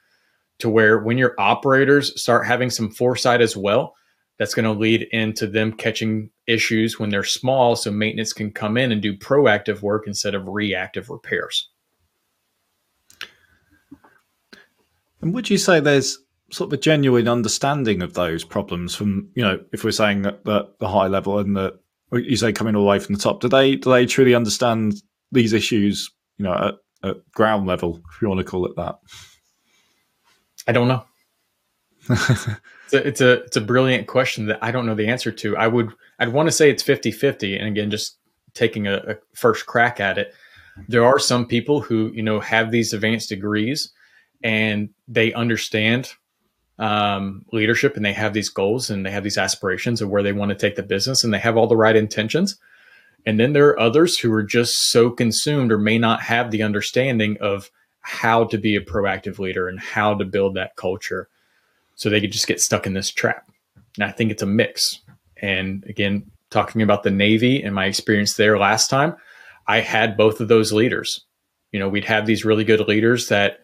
to 0.58 0.70
where 0.70 0.98
when 0.98 1.20
your 1.20 1.36
operators 1.38 2.20
start 2.20 2.48
having 2.48 2.72
some 2.72 2.90
foresight 2.90 3.42
as 3.42 3.56
well, 3.56 3.94
that's 4.40 4.54
going 4.54 4.66
to 4.66 4.72
lead 4.72 5.08
into 5.12 5.48
them 5.48 5.74
catching 5.74 6.30
issues 6.48 7.00
when 7.00 7.10
they're 7.10 7.24
small 7.24 7.76
so 7.76 7.92
maintenance 7.92 8.34
can 8.34 8.52
come 8.52 8.78
in 8.78 8.92
and 8.92 9.02
do 9.02 9.18
proactive 9.18 9.82
work 9.82 10.04
instead 10.08 10.36
of 10.36 10.48
reactive 10.48 11.10
repairs. 11.10 11.70
And 15.22 15.34
would 15.34 15.50
you 15.50 15.58
say 15.58 15.80
there's 15.80 16.18
sort 16.52 16.70
of 16.70 16.74
a 16.74 16.82
genuine 16.82 17.28
understanding 17.28 18.02
of 18.02 18.14
those 18.14 18.44
problems 18.44 18.94
from, 18.94 19.30
you 19.36 19.44
know, 19.44 19.60
if 19.72 19.84
we're 19.84 19.92
saying 19.92 20.24
that, 20.24 20.44
that 20.46 20.80
the 20.80 20.88
high 20.88 21.08
level 21.08 21.40
and 21.40 21.56
the 21.56 21.80
you 22.12 22.36
say 22.36 22.52
coming 22.52 22.76
all 22.76 22.84
the 22.84 22.90
way 22.90 23.00
from 23.00 23.16
the 23.16 23.22
top. 23.22 23.42
Do 23.42 23.48
they 23.48 23.76
do 23.76 23.90
they 23.90 24.06
truly 24.06 24.36
understand 24.36 25.02
these 25.32 25.54
issues? 25.54 26.12
You 26.38 26.46
know, 26.46 26.54
at, 26.54 27.10
at 27.10 27.32
ground 27.32 27.68
level, 27.68 28.02
if 28.14 28.22
you 28.22 28.28
want 28.28 28.40
to 28.40 28.44
call 28.44 28.66
it 28.66 28.76
that. 28.76 28.96
I 30.68 30.72
don't 30.72 30.88
know. 30.88 31.06
It's, 32.10 32.94
a, 32.94 33.08
it's 33.08 33.22
a 33.22 33.32
it's 33.44 33.58
a 33.58 33.62
brilliant 33.62 34.08
question 34.08 34.48
that 34.48 34.60
I 34.62 34.72
don't 34.72 34.86
know 34.86 34.96
the 34.96 35.08
answer 35.08 35.32
to. 35.32 35.58
I 35.58 35.68
would 35.68 35.92
I'd 36.20 36.34
want 36.34 36.48
to 36.48 36.52
say 36.52 36.70
it's 36.70 36.84
50-50 36.84 37.58
and 37.58 37.68
again 37.68 37.90
just 37.90 38.18
taking 38.54 38.88
a, 38.88 38.96
a 38.98 39.16
first 39.34 39.66
crack 39.66 40.00
at 40.00 40.18
it. 40.18 40.34
There 40.88 41.06
are 41.06 41.20
some 41.20 41.46
people 41.46 41.82
who, 41.82 42.12
you 42.14 42.24
know, 42.24 42.40
have 42.40 42.72
these 42.72 42.94
advanced 42.94 43.30
degrees 43.30 43.92
and 44.44 44.90
they 45.08 45.34
understand 45.34 46.14
um, 46.80 47.46
leadership 47.52 47.96
and 47.96 48.06
they 48.06 48.14
have 48.14 48.34
these 48.34 48.50
goals 48.50 48.90
and 48.90 49.06
they 49.06 49.12
have 49.12 49.24
these 49.24 49.38
aspirations 49.38 50.02
of 50.02 50.10
where 50.10 50.24
they 50.24 50.34
want 50.34 50.50
to 50.50 50.56
take 50.56 50.76
the 50.76 50.84
business 50.84 51.24
and 51.24 51.34
they 51.34 51.40
have 51.40 51.58
all 51.58 51.68
the 51.68 51.78
right 51.78 51.96
intentions. 51.96 52.58
And 53.26 53.40
then 53.40 53.54
there 53.54 53.68
are 53.68 53.80
others 53.80 54.18
who 54.18 54.32
are 54.34 54.44
just 54.44 54.74
so 54.92 55.10
consumed 55.10 55.72
or 55.72 55.78
may 55.78 55.98
not 55.98 56.22
have 56.24 56.52
the 56.52 56.64
understanding 56.64 57.38
of 57.40 57.72
how 58.02 58.44
to 58.46 58.58
be 58.58 58.76
a 58.76 58.82
proactive 58.82 59.40
leader 59.40 59.70
and 59.70 59.80
how 59.80 60.14
to 60.16 60.26
build 60.26 60.56
that 60.56 60.76
culture. 60.76 61.30
So 61.96 62.10
they 62.10 62.22
could 62.22 62.32
just 62.32 62.48
get 62.48 62.62
stuck 62.62 62.86
in 62.86 62.94
this 62.94 63.12
trap. 63.12 63.50
And 63.96 64.04
I 64.04 64.12
think 64.12 64.32
it's 64.32 64.44
a 64.44 64.48
mix. 64.48 65.00
And 65.42 65.84
again, 65.88 66.32
talking 66.50 66.82
about 66.82 67.04
the 67.04 67.12
Navy 67.12 67.62
and 67.62 67.76
my 67.76 67.86
experience 67.86 68.36
there 68.36 68.58
last 68.58 68.90
time, 68.90 69.16
I 69.68 69.80
had 69.80 70.18
both 70.18 70.40
of 70.40 70.48
those 70.48 70.74
leaders. 70.74 71.26
You 71.72 71.80
know, 71.80 71.90
we'd 71.90 72.06
have 72.06 72.26
these 72.26 72.46
really 72.46 72.64
good 72.64 72.88
leaders 72.88 73.28
that 73.30 73.60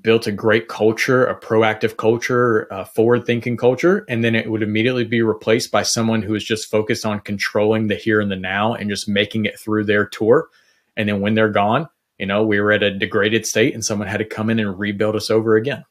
built 0.00 0.26
a 0.26 0.32
great 0.32 0.68
culture, 0.68 1.26
a 1.26 1.38
proactive 1.38 1.96
culture, 1.96 2.66
a 2.70 2.84
forward 2.84 3.26
thinking 3.26 3.56
culture, 3.56 4.04
and 4.08 4.24
then 4.24 4.34
it 4.34 4.50
would 4.50 4.62
immediately 4.62 5.04
be 5.04 5.22
replaced 5.22 5.70
by 5.70 5.82
someone 5.82 6.22
who 6.22 6.34
is 6.34 6.44
just 6.44 6.70
focused 6.70 7.04
on 7.04 7.20
controlling 7.20 7.86
the 7.86 7.94
here 7.94 8.20
and 8.20 8.30
the 8.30 8.36
now 8.36 8.74
and 8.74 8.90
just 8.90 9.08
making 9.08 9.44
it 9.44 9.58
through 9.58 9.84
their 9.84 10.06
tour. 10.06 10.48
And 10.96 11.08
then 11.08 11.20
when 11.20 11.34
they're 11.34 11.50
gone, 11.50 11.88
you 12.18 12.26
know, 12.26 12.44
we 12.44 12.60
were 12.60 12.72
at 12.72 12.82
a 12.82 12.96
degraded 12.96 13.46
state 13.46 13.74
and 13.74 13.84
someone 13.84 14.08
had 14.08 14.18
to 14.18 14.24
come 14.24 14.48
in 14.48 14.58
and 14.58 14.78
rebuild 14.78 15.16
us 15.16 15.30
over 15.30 15.56
again. 15.56 15.84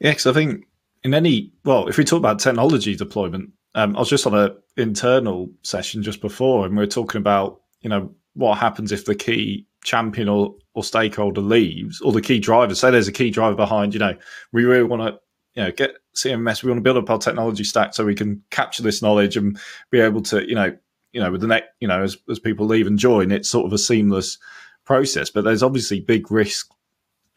Yeah, 0.00 0.10
because 0.10 0.26
I 0.26 0.32
think 0.32 0.64
in 1.04 1.14
any, 1.14 1.52
well, 1.64 1.88
if 1.88 1.98
we 1.98 2.04
talk 2.04 2.18
about 2.18 2.38
technology 2.38 2.94
deployment, 2.94 3.50
um, 3.74 3.96
I 3.96 4.00
was 4.00 4.08
just 4.08 4.26
on 4.26 4.34
an 4.34 4.56
internal 4.76 5.50
session 5.62 6.02
just 6.02 6.20
before 6.20 6.66
and 6.66 6.76
we 6.76 6.84
are 6.84 6.88
talking 6.88 7.20
about, 7.20 7.60
you 7.80 7.90
know, 7.90 8.12
what 8.34 8.58
happens 8.58 8.92
if 8.92 9.04
the 9.04 9.14
key 9.14 9.66
champion 9.84 10.28
or, 10.28 10.54
or 10.74 10.84
stakeholder 10.84 11.40
leaves, 11.40 12.00
or 12.00 12.12
the 12.12 12.20
key 12.20 12.38
driver, 12.38 12.74
say 12.74 12.90
there's 12.90 13.08
a 13.08 13.12
key 13.12 13.30
driver 13.30 13.56
behind, 13.56 13.94
you 13.94 14.00
know, 14.00 14.14
we 14.52 14.64
really 14.64 14.84
want 14.84 15.02
to, 15.02 15.18
you 15.54 15.64
know, 15.64 15.72
get 15.72 15.96
CMS, 16.16 16.62
we 16.62 16.70
want 16.70 16.78
to 16.78 16.82
build 16.82 16.96
up 16.96 17.10
our 17.10 17.18
technology 17.18 17.64
stack 17.64 17.94
so 17.94 18.04
we 18.04 18.14
can 18.14 18.42
capture 18.50 18.82
this 18.82 19.02
knowledge 19.02 19.36
and 19.36 19.58
be 19.90 20.00
able 20.00 20.22
to, 20.22 20.46
you 20.48 20.54
know, 20.54 20.76
you 21.12 21.20
know, 21.20 21.32
with 21.32 21.40
the 21.40 21.46
next, 21.46 21.68
you 21.80 21.88
know, 21.88 22.02
as, 22.02 22.16
as 22.28 22.38
people 22.38 22.66
leave 22.66 22.86
and 22.86 22.98
join, 22.98 23.32
it's 23.32 23.48
sort 23.48 23.66
of 23.66 23.72
a 23.72 23.78
seamless 23.78 24.38
process. 24.84 25.30
But 25.30 25.44
there's 25.44 25.62
obviously 25.62 26.00
big 26.00 26.30
risk, 26.30 26.70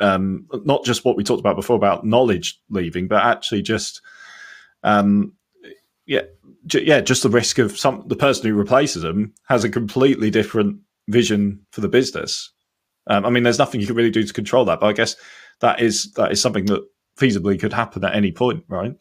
um, 0.01 0.47
not 0.65 0.83
just 0.83 1.05
what 1.05 1.15
we 1.15 1.23
talked 1.23 1.39
about 1.39 1.55
before 1.55 1.75
about 1.75 2.05
knowledge 2.05 2.59
leaving, 2.69 3.07
but 3.07 3.23
actually 3.23 3.61
just, 3.61 4.01
um, 4.83 5.33
yeah, 6.05 6.21
yeah, 6.73 7.01
just 7.01 7.23
the 7.23 7.29
risk 7.29 7.57
of 7.57 7.77
some 7.77 8.03
the 8.07 8.15
person 8.15 8.47
who 8.47 8.55
replaces 8.55 9.03
them 9.03 9.33
has 9.47 9.63
a 9.63 9.69
completely 9.69 10.29
different 10.29 10.79
vision 11.07 11.65
for 11.71 11.81
the 11.81 11.87
business. 11.87 12.51
Um, 13.07 13.25
I 13.25 13.29
mean, 13.29 13.43
there's 13.43 13.59
nothing 13.59 13.81
you 13.81 13.87
can 13.87 13.95
really 13.95 14.11
do 14.11 14.23
to 14.23 14.33
control 14.33 14.65
that, 14.65 14.79
but 14.79 14.87
I 14.87 14.93
guess 14.93 15.15
that 15.59 15.79
is 15.79 16.11
that 16.13 16.31
is 16.31 16.41
something 16.41 16.65
that 16.65 16.85
feasibly 17.17 17.59
could 17.59 17.73
happen 17.73 18.03
at 18.03 18.15
any 18.15 18.31
point, 18.31 18.63
right? 18.67 18.93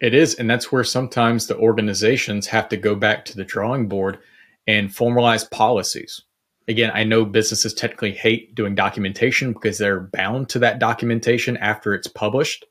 It 0.00 0.14
is, 0.14 0.34
and 0.34 0.48
that's 0.48 0.72
where 0.72 0.84
sometimes 0.84 1.46
the 1.46 1.58
organizations 1.58 2.46
have 2.46 2.68
to 2.70 2.76
go 2.76 2.94
back 2.94 3.26
to 3.26 3.36
the 3.36 3.44
drawing 3.44 3.86
board 3.88 4.18
and 4.66 4.88
formalize 4.88 5.50
policies. 5.50 6.22
Again, 6.70 6.92
I 6.94 7.02
know 7.02 7.24
businesses 7.24 7.74
technically 7.74 8.12
hate 8.12 8.54
doing 8.54 8.76
documentation 8.76 9.52
because 9.52 9.76
they're 9.76 9.98
bound 9.98 10.48
to 10.50 10.60
that 10.60 10.78
documentation 10.78 11.56
after 11.56 11.94
it's 11.94 12.06
published, 12.06 12.64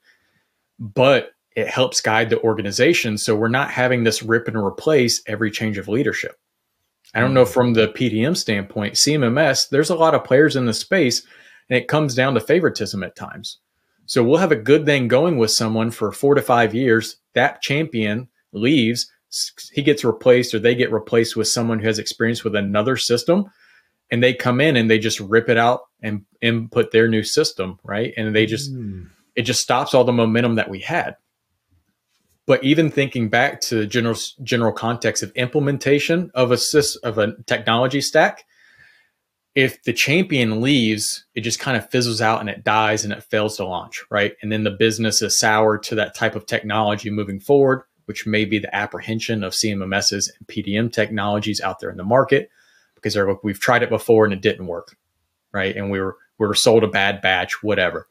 but 0.79 1.31
it 1.53 1.67
helps 1.67 1.99
guide 1.99 2.29
the 2.29 2.41
organization. 2.41 3.17
So 3.17 3.35
we're 3.35 3.49
not 3.49 3.71
having 3.71 4.05
this 4.05 4.23
rip 4.23 4.47
and 4.47 4.55
replace 4.55 5.21
every 5.27 5.51
change 5.51 5.77
of 5.77 5.89
leadership. 5.89 6.39
I 7.13 7.19
don't 7.19 7.33
know 7.33 7.43
mm. 7.43 7.53
from 7.53 7.73
the 7.73 7.89
PDM 7.89 8.37
standpoint, 8.37 8.93
CMMS, 8.93 9.67
there's 9.67 9.89
a 9.89 9.95
lot 9.95 10.15
of 10.15 10.23
players 10.23 10.55
in 10.55 10.65
the 10.65 10.73
space 10.73 11.25
and 11.69 11.77
it 11.77 11.89
comes 11.89 12.15
down 12.15 12.35
to 12.35 12.39
favoritism 12.39 13.03
at 13.03 13.17
times. 13.17 13.57
So 14.05 14.23
we'll 14.23 14.37
have 14.37 14.53
a 14.53 14.55
good 14.55 14.85
thing 14.85 15.09
going 15.09 15.37
with 15.37 15.51
someone 15.51 15.91
for 15.91 16.13
four 16.13 16.35
to 16.35 16.41
five 16.41 16.73
years. 16.73 17.17
That 17.33 17.61
champion 17.61 18.29
leaves, 18.53 19.11
he 19.73 19.81
gets 19.81 20.05
replaced 20.05 20.53
or 20.53 20.59
they 20.59 20.73
get 20.73 20.93
replaced 20.93 21.35
with 21.35 21.49
someone 21.49 21.79
who 21.79 21.87
has 21.87 21.99
experience 21.99 22.45
with 22.45 22.55
another 22.55 22.95
system 22.95 23.51
and 24.11 24.23
they 24.23 24.33
come 24.33 24.61
in 24.61 24.75
and 24.75 24.89
they 24.89 24.99
just 24.99 25.19
rip 25.19 25.49
it 25.49 25.57
out 25.57 25.81
and 26.01 26.25
input 26.41 26.91
their 26.91 27.07
new 27.07 27.23
system, 27.23 27.79
right? 27.83 28.13
And 28.17 28.35
they 28.35 28.45
just, 28.45 28.73
mm. 28.73 29.07
it 29.35 29.43
just 29.43 29.61
stops 29.61 29.93
all 29.93 30.03
the 30.03 30.11
momentum 30.11 30.55
that 30.55 30.69
we 30.69 30.79
had. 30.79 31.15
But 32.45 32.63
even 32.63 32.89
thinking 32.89 33.29
back 33.29 33.61
to 33.61 33.85
general 33.85 34.15
general 34.41 34.71
context 34.71 35.21
of 35.21 35.31
implementation 35.33 36.31
of 36.33 36.51
a 36.51 36.57
of 37.03 37.19
a 37.19 37.35
technology 37.43 38.01
stack, 38.01 38.43
if 39.53 39.83
the 39.83 39.93
champion 39.93 40.61
leaves, 40.61 41.25
it 41.35 41.41
just 41.41 41.59
kind 41.59 41.77
of 41.77 41.89
fizzles 41.89 42.21
out 42.21 42.39
and 42.39 42.49
it 42.49 42.63
dies 42.63 43.03
and 43.03 43.13
it 43.13 43.23
fails 43.23 43.57
to 43.57 43.65
launch, 43.65 44.03
right? 44.09 44.33
And 44.41 44.51
then 44.51 44.63
the 44.63 44.71
business 44.71 45.21
is 45.21 45.37
sour 45.37 45.77
to 45.79 45.95
that 45.95 46.15
type 46.15 46.35
of 46.35 46.45
technology 46.45 47.09
moving 47.09 47.39
forward, 47.39 47.83
which 48.05 48.25
may 48.25 48.45
be 48.45 48.57
the 48.57 48.73
apprehension 48.75 49.43
of 49.43 49.53
CMMSs 49.53 50.29
and 50.37 50.47
PDM 50.47 50.91
technologies 50.91 51.61
out 51.61 51.79
there 51.79 51.89
in 51.89 51.97
the 51.97 52.03
market, 52.03 52.49
because 53.01 53.13
they're 53.13 53.27
like, 53.27 53.43
we've 53.43 53.59
tried 53.59 53.83
it 53.83 53.89
before 53.89 54.25
and 54.25 54.33
it 54.33 54.41
didn't 54.41 54.67
work, 54.67 54.95
right? 55.51 55.75
And 55.75 55.89
we 55.89 55.99
were 55.99 56.17
we 56.37 56.47
were 56.47 56.55
sold 56.55 56.83
a 56.83 56.87
bad 56.87 57.21
batch, 57.21 57.63
whatever 57.63 58.07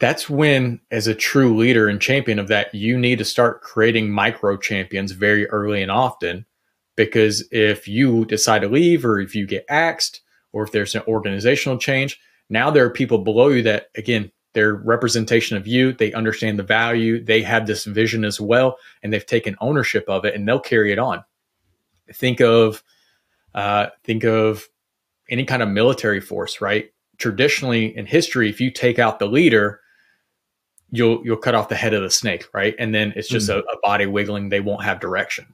that's 0.00 0.28
when, 0.28 0.80
as 0.90 1.06
a 1.06 1.14
true 1.14 1.56
leader 1.56 1.88
and 1.88 2.00
champion 2.00 2.38
of 2.38 2.48
that, 2.48 2.74
you 2.74 2.98
need 2.98 3.18
to 3.18 3.24
start 3.24 3.62
creating 3.62 4.10
micro 4.10 4.56
champions 4.56 5.12
very 5.12 5.48
early 5.48 5.82
and 5.82 5.90
often. 5.90 6.46
Because 6.96 7.48
if 7.50 7.88
you 7.88 8.24
decide 8.24 8.62
to 8.62 8.68
leave, 8.68 9.04
or 9.04 9.20
if 9.20 9.34
you 9.34 9.46
get 9.46 9.64
axed, 9.68 10.20
or 10.52 10.62
if 10.62 10.72
there's 10.72 10.94
an 10.94 11.02
organizational 11.08 11.78
change, 11.78 12.20
now 12.48 12.70
there 12.70 12.84
are 12.84 12.90
people 12.90 13.18
below 13.18 13.48
you 13.48 13.62
that, 13.62 13.88
again, 13.96 14.30
they're 14.52 14.74
representation 14.74 15.56
of 15.56 15.66
you. 15.66 15.92
They 15.92 16.12
understand 16.12 16.58
the 16.58 16.64
value. 16.64 17.24
They 17.24 17.42
have 17.42 17.66
this 17.66 17.84
vision 17.84 18.24
as 18.24 18.40
well, 18.40 18.76
and 19.02 19.12
they've 19.12 19.24
taken 19.24 19.56
ownership 19.60 20.04
of 20.06 20.24
it, 20.24 20.34
and 20.34 20.46
they'll 20.46 20.60
carry 20.60 20.92
it 20.92 20.98
on. 20.98 21.24
Think 22.12 22.40
of, 22.40 22.84
uh, 23.54 23.86
think 24.04 24.24
of 24.24 24.68
any 25.30 25.44
kind 25.44 25.62
of 25.62 25.68
military 25.68 26.20
force, 26.20 26.60
right? 26.60 26.90
Traditionally 27.18 27.96
in 27.96 28.06
history, 28.06 28.48
if 28.48 28.60
you 28.60 28.70
take 28.70 28.98
out 28.98 29.18
the 29.18 29.26
leader, 29.26 29.80
you'll 30.90 31.24
you'll 31.24 31.36
cut 31.36 31.54
off 31.54 31.68
the 31.68 31.74
head 31.74 31.94
of 31.94 32.02
the 32.02 32.10
snake, 32.10 32.46
right? 32.52 32.74
And 32.78 32.94
then 32.94 33.12
it's 33.16 33.28
just 33.28 33.50
mm. 33.50 33.56
a, 33.56 33.58
a, 33.60 33.78
body 33.82 34.06
wiggling. 34.06 34.48
They 34.48 34.60
won't 34.60 34.84
have 34.84 35.00
direction. 35.00 35.46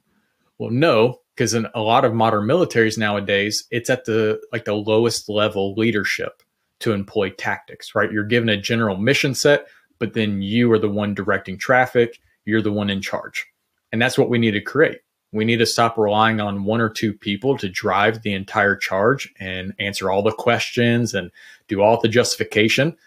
Well, 0.57 0.69
no, 0.69 1.19
because 1.35 1.53
in 1.53 1.67
a 1.73 1.81
lot 1.81 2.05
of 2.05 2.13
modern 2.13 2.47
militaries 2.47 2.97
nowadays, 2.97 3.65
it's 3.71 3.89
at 3.89 4.05
the 4.05 4.39
like 4.51 4.65
the 4.65 4.73
lowest 4.73 5.29
level 5.29 5.73
leadership 5.75 6.43
to 6.79 6.93
employ 6.93 7.29
tactics, 7.29 7.93
right? 7.95 8.11
You're 8.11 8.23
given 8.23 8.49
a 8.49 8.57
general 8.57 8.97
mission 8.97 9.35
set, 9.35 9.67
but 9.99 10.13
then 10.13 10.41
you 10.41 10.71
are 10.71 10.79
the 10.79 10.89
one 10.89 11.13
directing 11.13 11.57
traffic. 11.57 12.19
You're 12.45 12.61
the 12.61 12.71
one 12.71 12.89
in 12.89 13.01
charge, 13.01 13.45
and 13.91 14.01
that's 14.01 14.17
what 14.17 14.29
we 14.29 14.39
need 14.39 14.51
to 14.51 14.61
create. 14.61 14.99
We 15.31 15.45
need 15.45 15.57
to 15.57 15.65
stop 15.65 15.97
relying 15.97 16.41
on 16.41 16.65
one 16.65 16.81
or 16.81 16.89
two 16.89 17.13
people 17.13 17.57
to 17.57 17.69
drive 17.69 18.21
the 18.21 18.33
entire 18.33 18.75
charge 18.75 19.33
and 19.39 19.73
answer 19.79 20.11
all 20.11 20.23
the 20.23 20.31
questions 20.31 21.13
and 21.13 21.31
do 21.67 21.81
all 21.81 21.99
the 21.99 22.09
justification. 22.09 22.97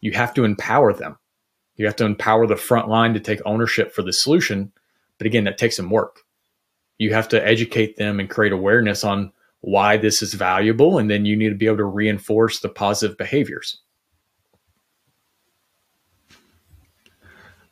You 0.00 0.12
have 0.12 0.32
to 0.34 0.44
empower 0.44 0.92
them 0.92 1.18
you 1.76 1.86
have 1.86 1.96
to 1.96 2.04
empower 2.04 2.46
the 2.46 2.56
front 2.56 2.88
line 2.88 3.14
to 3.14 3.20
take 3.20 3.40
ownership 3.44 3.92
for 3.92 4.02
the 4.02 4.12
solution. 4.12 4.72
But 5.18 5.26
again, 5.26 5.44
that 5.44 5.58
takes 5.58 5.76
some 5.76 5.90
work. 5.90 6.20
You 6.98 7.12
have 7.12 7.28
to 7.30 7.44
educate 7.44 7.96
them 7.96 8.20
and 8.20 8.30
create 8.30 8.52
awareness 8.52 9.02
on 9.02 9.32
why 9.60 9.96
this 9.96 10.22
is 10.22 10.34
valuable. 10.34 10.98
And 10.98 11.10
then 11.10 11.24
you 11.24 11.36
need 11.36 11.48
to 11.48 11.54
be 11.56 11.66
able 11.66 11.78
to 11.78 11.84
reinforce 11.84 12.60
the 12.60 12.68
positive 12.68 13.16
behaviors. 13.16 13.80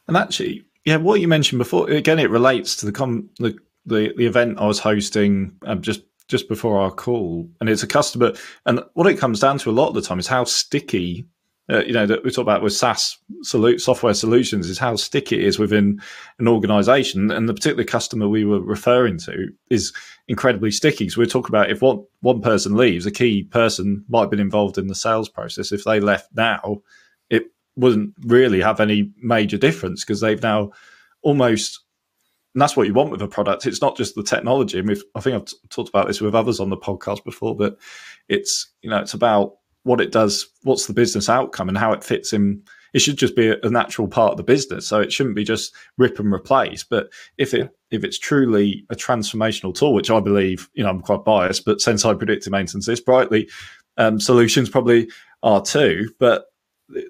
And 0.09 0.17
actually, 0.17 0.65
yeah, 0.85 0.97
what 0.97 1.21
you 1.21 1.29
mentioned 1.29 1.59
before, 1.59 1.89
again, 1.89 2.19
it 2.19 2.31
relates 2.31 2.75
to 2.77 2.87
the 2.87 2.93
com- 2.93 3.31
the, 3.39 3.57
the, 3.87 4.13
the 4.17 4.27
event 4.27 4.59
I 4.59 4.67
was 4.67 4.79
hosting 4.79 5.57
um, 5.67 5.83
just 5.83 6.03
just 6.29 6.49
before 6.49 6.81
our 6.81 6.91
call, 6.91 7.49
and 7.61 7.69
it's 7.69 7.83
a 7.83 7.87
customer. 7.87 8.33
And 8.65 8.81
what 8.95 9.07
it 9.07 9.19
comes 9.19 9.41
down 9.41 9.59
to 9.59 9.71
a 9.71 9.73
lot 9.73 9.89
of 9.89 9.95
the 9.95 10.03
time 10.03 10.19
is 10.19 10.27
how 10.27 10.45
sticky 10.45 11.27
uh, 11.71 11.83
you 11.85 11.93
know 11.93 12.07
that 12.07 12.25
we 12.25 12.31
talk 12.31 12.43
about 12.43 12.63
with 12.63 12.73
SaaS 12.73 13.19
software 13.43 14.15
solutions 14.15 14.69
is 14.69 14.79
how 14.79 14.97
sticky 14.97 15.37
it 15.37 15.45
is 15.45 15.59
within 15.59 16.01
an 16.39 16.49
organization, 16.49 17.31
and 17.31 17.49
the 17.49 17.55
particular 17.55 17.85
customer 17.85 18.29
we 18.29 18.45
were 18.45 18.61
referring 18.61 19.17
to 19.19 19.49
is 19.71 19.93
incredibly 20.27 20.73
sticky. 20.73 21.09
So 21.09 21.21
we're 21.21 21.27
talking 21.27 21.51
about 21.51 21.71
if 21.71 21.81
one 21.81 22.05
one 22.21 22.41
person 22.41 22.77
leaves, 22.77 23.07
a 23.07 23.13
key 23.13 23.45
person 23.45 24.05
might 24.09 24.23
have 24.23 24.31
been 24.31 24.41
involved 24.41 24.77
in 24.77 24.89
the 24.89 24.95
sales 24.95 25.29
process. 25.29 25.71
If 25.71 25.85
they 25.85 26.01
left 26.01 26.29
now, 26.35 26.83
it 27.31 27.45
wouldn't 27.77 28.15
really 28.23 28.61
have 28.61 28.81
any 28.81 29.13
major 29.23 29.57
difference 29.57 30.05
because 30.05 30.21
they've 30.21 30.43
now 30.43 30.73
almost 31.23 31.81
and 32.55 32.61
that's 32.61 32.77
what 32.77 32.87
you 32.87 32.95
want 32.95 33.11
with 33.11 33.23
a 33.23 33.29
product. 33.29 33.67
It's 33.67 33.81
not 33.81 33.97
just 33.97 34.15
the 34.15 34.23
technology. 34.23 34.79
I, 34.79 34.83
mean, 34.83 34.97
I 35.15 35.21
think 35.21 35.37
I've 35.37 35.45
t- 35.47 35.57
talked 35.71 35.89
about 35.89 36.07
this 36.07 36.21
with 36.21 36.35
others 36.35 36.61
on 36.61 36.71
the 36.71 36.77
podcast 36.77 37.25
before, 37.25 37.57
but 37.57 37.79
it's 38.29 38.71
you 38.83 38.91
know 38.91 38.99
it's 38.99 39.15
about 39.15 39.55
what 39.85 40.01
it 40.01 40.13
does, 40.13 40.47
what's 40.63 40.87
the 40.87 40.93
business 40.93 41.29
outcome, 41.29 41.69
and 41.69 41.79
how 41.79 41.93
it 41.93 42.05
fits 42.05 42.33
in. 42.33 42.63
It 42.93 43.01
should 43.01 43.17
just 43.17 43.35
be 43.35 43.49
a, 43.49 43.57
a 43.63 43.71
natural 43.71 44.07
part 44.07 44.33
of 44.33 44.37
the 44.37 44.43
business, 44.43 44.87
so 44.87 45.01
it 45.01 45.13
shouldn't 45.13 45.35
be 45.35 45.45
just 45.45 45.75
rip 45.97 46.19
and 46.19 46.33
replace. 46.33 46.85
But 46.85 47.11
if 47.39 47.55
it 47.55 47.71
if 47.91 48.05
it's 48.05 48.19
truly 48.19 48.85
a 48.91 48.95
transformational 48.95 49.75
tool, 49.75 49.95
which 49.95 50.11
I 50.11 50.21
believe, 50.21 50.69
you 50.75 50.85
know, 50.85 50.91
I'm 50.91 51.01
quite 51.01 51.25
biased, 51.25 51.65
but 51.65 51.79
Senseye 51.79 52.19
predictive 52.19 52.53
maintenance, 52.53 52.89
is 52.89 53.01
Brightly 53.01 53.49
um, 53.97 54.21
solutions 54.21 54.69
probably 54.69 55.11
are 55.43 55.63
too. 55.63 56.11
But 56.19 56.47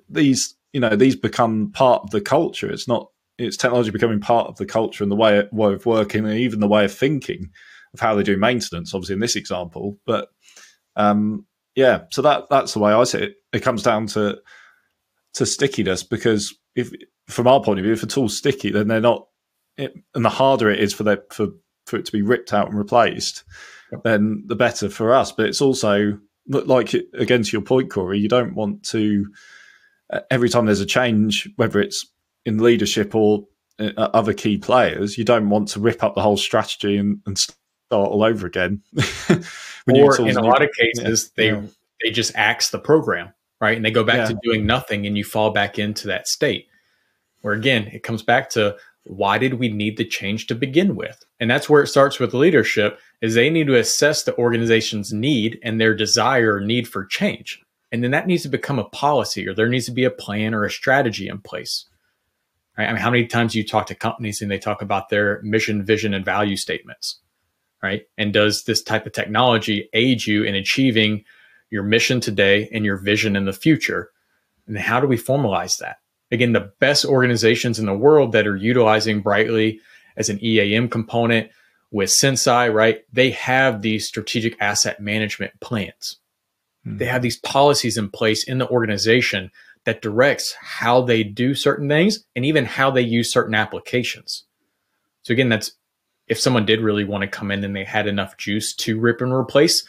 these, 0.09 0.55
you 0.73 0.81
know, 0.81 0.97
these 0.97 1.17
become 1.17 1.73
part 1.73 2.03
of 2.03 2.11
the 2.11 2.21
culture. 2.21 2.71
It's 2.71 2.89
not 2.89 3.09
it's 3.39 3.57
technology 3.57 3.91
becoming 3.91 4.21
part 4.21 4.49
of 4.49 4.57
the 4.57 4.67
culture 4.67 5.03
and 5.03 5.11
the 5.11 5.17
way, 5.17 5.43
way 5.53 5.73
of 5.73 5.87
working 5.87 6.25
and 6.25 6.39
even 6.39 6.61
the 6.61 6.69
way 6.69 6.85
of 6.85 6.95
thinking 6.95 7.51
of 7.95 8.01
how 8.01 8.15
they 8.15 8.23
do 8.23 8.37
maintenance, 8.37 8.95
obviously 8.95 9.15
in 9.15 9.21
this 9.21 9.37
example. 9.37 9.99
But 10.07 10.29
um, 10.97 11.47
yeah, 11.75 12.03
so 12.11 12.23
that 12.23 12.45
that's 12.51 12.75
the 12.75 12.81
way 12.81 12.93
I 12.93 13.05
see 13.05 13.19
it. 13.19 13.35
It 13.53 13.63
comes 13.63 13.83
down 13.83 14.07
to 14.09 14.39
to 15.35 15.47
stickiness 15.47 16.03
because 16.03 16.55
if 16.75 16.93
from 17.29 17.47
our 17.47 17.63
point 17.63 17.79
of 17.79 17.85
view, 17.85 17.93
if 17.93 18.03
a 18.03 18.07
tool's 18.07 18.37
sticky, 18.37 18.71
then 18.71 18.89
they're 18.89 19.01
not. 19.01 19.27
It, 19.79 19.95
and 20.15 20.25
the 20.25 20.31
harder 20.31 20.71
it 20.71 20.81
is 20.81 20.93
for 20.93 21.05
that 21.05 21.33
for 21.33 21.49
for 21.87 21.97
it 21.97 22.05
to 22.05 22.13
be 22.13 22.23
ripped 22.23 22.53
out 22.53 22.69
and 22.69 22.77
replaced, 22.77 23.45
then 24.05 24.45
the 24.47 24.55
better 24.55 24.89
for 24.91 25.15
us. 25.15 25.33
But 25.33 25.47
it's 25.47 25.63
also 25.63 26.19
like 26.47 26.95
again 27.15 27.43
to 27.43 27.53
your 27.53 27.63
point, 27.63 27.91
Corey. 27.91 28.19
You 28.19 28.29
don't 28.29 28.55
want 28.55 28.83
to 28.85 29.27
uh, 30.13 30.21
every 30.31 30.51
time 30.51 30.67
there's 30.67 30.81
a 30.81 30.87
change, 30.87 31.49
whether 31.57 31.81
it's 31.81 32.07
in 32.45 32.59
leadership 32.59 33.15
or 33.15 33.47
uh, 33.79 33.91
other 33.97 34.33
key 34.33 34.59
players, 34.59 35.19
you 35.19 35.25
don't 35.25 35.49
want 35.49 35.69
to 35.69 35.81
rip 35.81 36.03
up 36.03 36.15
the 36.15 36.23
whole 36.23 36.37
strategy 36.37 36.97
and, 36.97 37.21
and 37.27 37.39
start 37.39 37.57
all 37.91 38.23
over 38.23 38.47
again. 38.47 38.83
or 39.89 40.21
in 40.21 40.37
a 40.37 40.43
lot 40.43 40.63
of 40.63 40.71
cases, 40.73 41.31
yeah. 41.37 41.43
they 41.43 41.51
yeah. 41.53 41.67
they 42.03 42.11
just 42.11 42.33
axe 42.35 42.71
the 42.71 42.79
program, 42.79 43.33
right? 43.61 43.77
And 43.77 43.85
they 43.85 43.91
go 43.91 44.05
back 44.05 44.17
yeah. 44.17 44.27
to 44.27 44.39
doing 44.43 44.67
nothing, 44.67 45.07
and 45.07 45.17
you 45.17 45.25
fall 45.25 45.51
back 45.51 45.79
into 45.79 46.09
that 46.09 46.29
state. 46.29 46.67
Where 47.41 47.55
again, 47.55 47.89
it 47.93 48.03
comes 48.03 48.23
back 48.23 48.51
to 48.51 48.77
why 49.05 49.39
did 49.39 49.55
we 49.55 49.69
need 49.69 49.97
the 49.97 50.05
change 50.05 50.47
to 50.47 50.55
begin 50.55 50.95
with? 50.95 51.25
And 51.41 51.51
that's 51.51 51.69
where 51.69 51.83
it 51.83 51.89
starts 51.89 52.21
with 52.21 52.35
leadership 52.35 53.01
is 53.21 53.35
they 53.35 53.51
need 53.51 53.67
to 53.67 53.79
assess 53.79 54.23
the 54.23 54.37
organization's 54.39 55.13
need 55.13 55.59
and 55.63 55.81
their 55.81 55.95
desire 55.95 56.55
or 56.55 56.61
need 56.61 56.87
for 56.87 57.05
change. 57.05 57.61
And 57.91 58.03
then 58.03 58.13
that 58.13 58.27
needs 58.27 58.45
to 58.45 58.49
become 58.49 58.79
a 58.79 58.85
policy 58.85 59.47
or 59.47 59.55
there 59.55 59.69
needs 59.69 59.87
to 59.87 59.93
be 59.93 60.05
a 60.05 60.11
plan 60.11 60.55
or 60.55 60.65
a 60.65 60.71
strategy 60.71 61.29
in 61.29 61.41
place. 61.41 61.87
Right? 62.77 62.89
I 62.89 62.93
mean, 62.93 63.03
how 63.03 63.11
many 63.11 63.27
times 63.27 63.55
you 63.55 63.67
talk 63.67 63.87
to 63.87 63.95
companies 63.95 64.41
and 64.41 64.51
they 64.51 64.59
talk 64.59 64.83
about 64.83 65.09
their 65.09 65.41
mission, 65.43 65.85
vision, 65.85 66.15
and 66.15 66.25
value 66.25 66.57
statements? 66.57 67.19
right? 67.83 68.03
And 68.17 68.33
does 68.33 68.65
this 68.65 68.83
type 68.83 69.07
of 69.07 69.13
technology 69.13 69.89
aid 69.93 70.25
you 70.25 70.45
in 70.45 70.55
achieving 70.55 71.25
your 71.71 71.83
mission 71.83 72.21
today 72.21 72.69
and 72.73 72.85
your 72.85 72.97
vision 72.97 73.35
in 73.35 73.45
the 73.45 73.53
future? 73.53 74.11
And 74.67 74.79
how 74.79 75.01
do 75.01 75.07
we 75.07 75.17
formalize 75.17 75.79
that? 75.79 75.97
Again, 76.31 76.53
the 76.53 76.73
best 76.79 77.05
organizations 77.05 77.79
in 77.79 77.87
the 77.87 77.93
world 77.93 78.33
that 78.33 78.47
are 78.47 78.57
utilizing 78.57 79.21
Brightly 79.21 79.81
as 80.17 80.29
an 80.29 80.43
EAM 80.43 80.89
component 80.89 81.51
with 81.91 82.09
Senseye, 82.09 82.73
right? 82.73 83.05
They 83.13 83.31
have 83.31 83.83
these 83.83 84.07
strategic 84.07 84.57
asset 84.61 85.01
management 85.01 85.59
plans. 85.61 86.19
Mm-hmm. 86.87 86.99
They 86.99 87.05
have 87.07 87.21
these 87.21 87.39
policies 87.39 87.99
in 87.99 88.09
place 88.09 88.45
in 88.45 88.59
the 88.59 88.69
organization 88.69 89.51
that 89.85 90.03
directs 90.03 90.55
how 90.61 91.03
they 91.03 91.25
do 91.25 91.55
certain 91.55 91.89
things 91.89 92.25
and 92.37 92.45
even 92.45 92.65
how 92.65 92.91
they 92.91 93.03
use 93.03 93.33
certain 93.33 93.55
applications. 93.55 94.45
So 95.23 95.33
again, 95.33 95.49
that's 95.49 95.73
if 96.29 96.39
someone 96.39 96.67
did 96.67 96.81
really 96.81 97.05
want 97.05 97.23
to 97.23 97.29
come 97.29 97.51
in 97.51 97.65
and 97.65 97.75
they 97.75 97.85
had 97.85 98.07
enough 98.07 98.37
juice 98.37 98.75
to 98.75 98.99
rip 98.99 99.21
and 99.21 99.33
replace, 99.33 99.85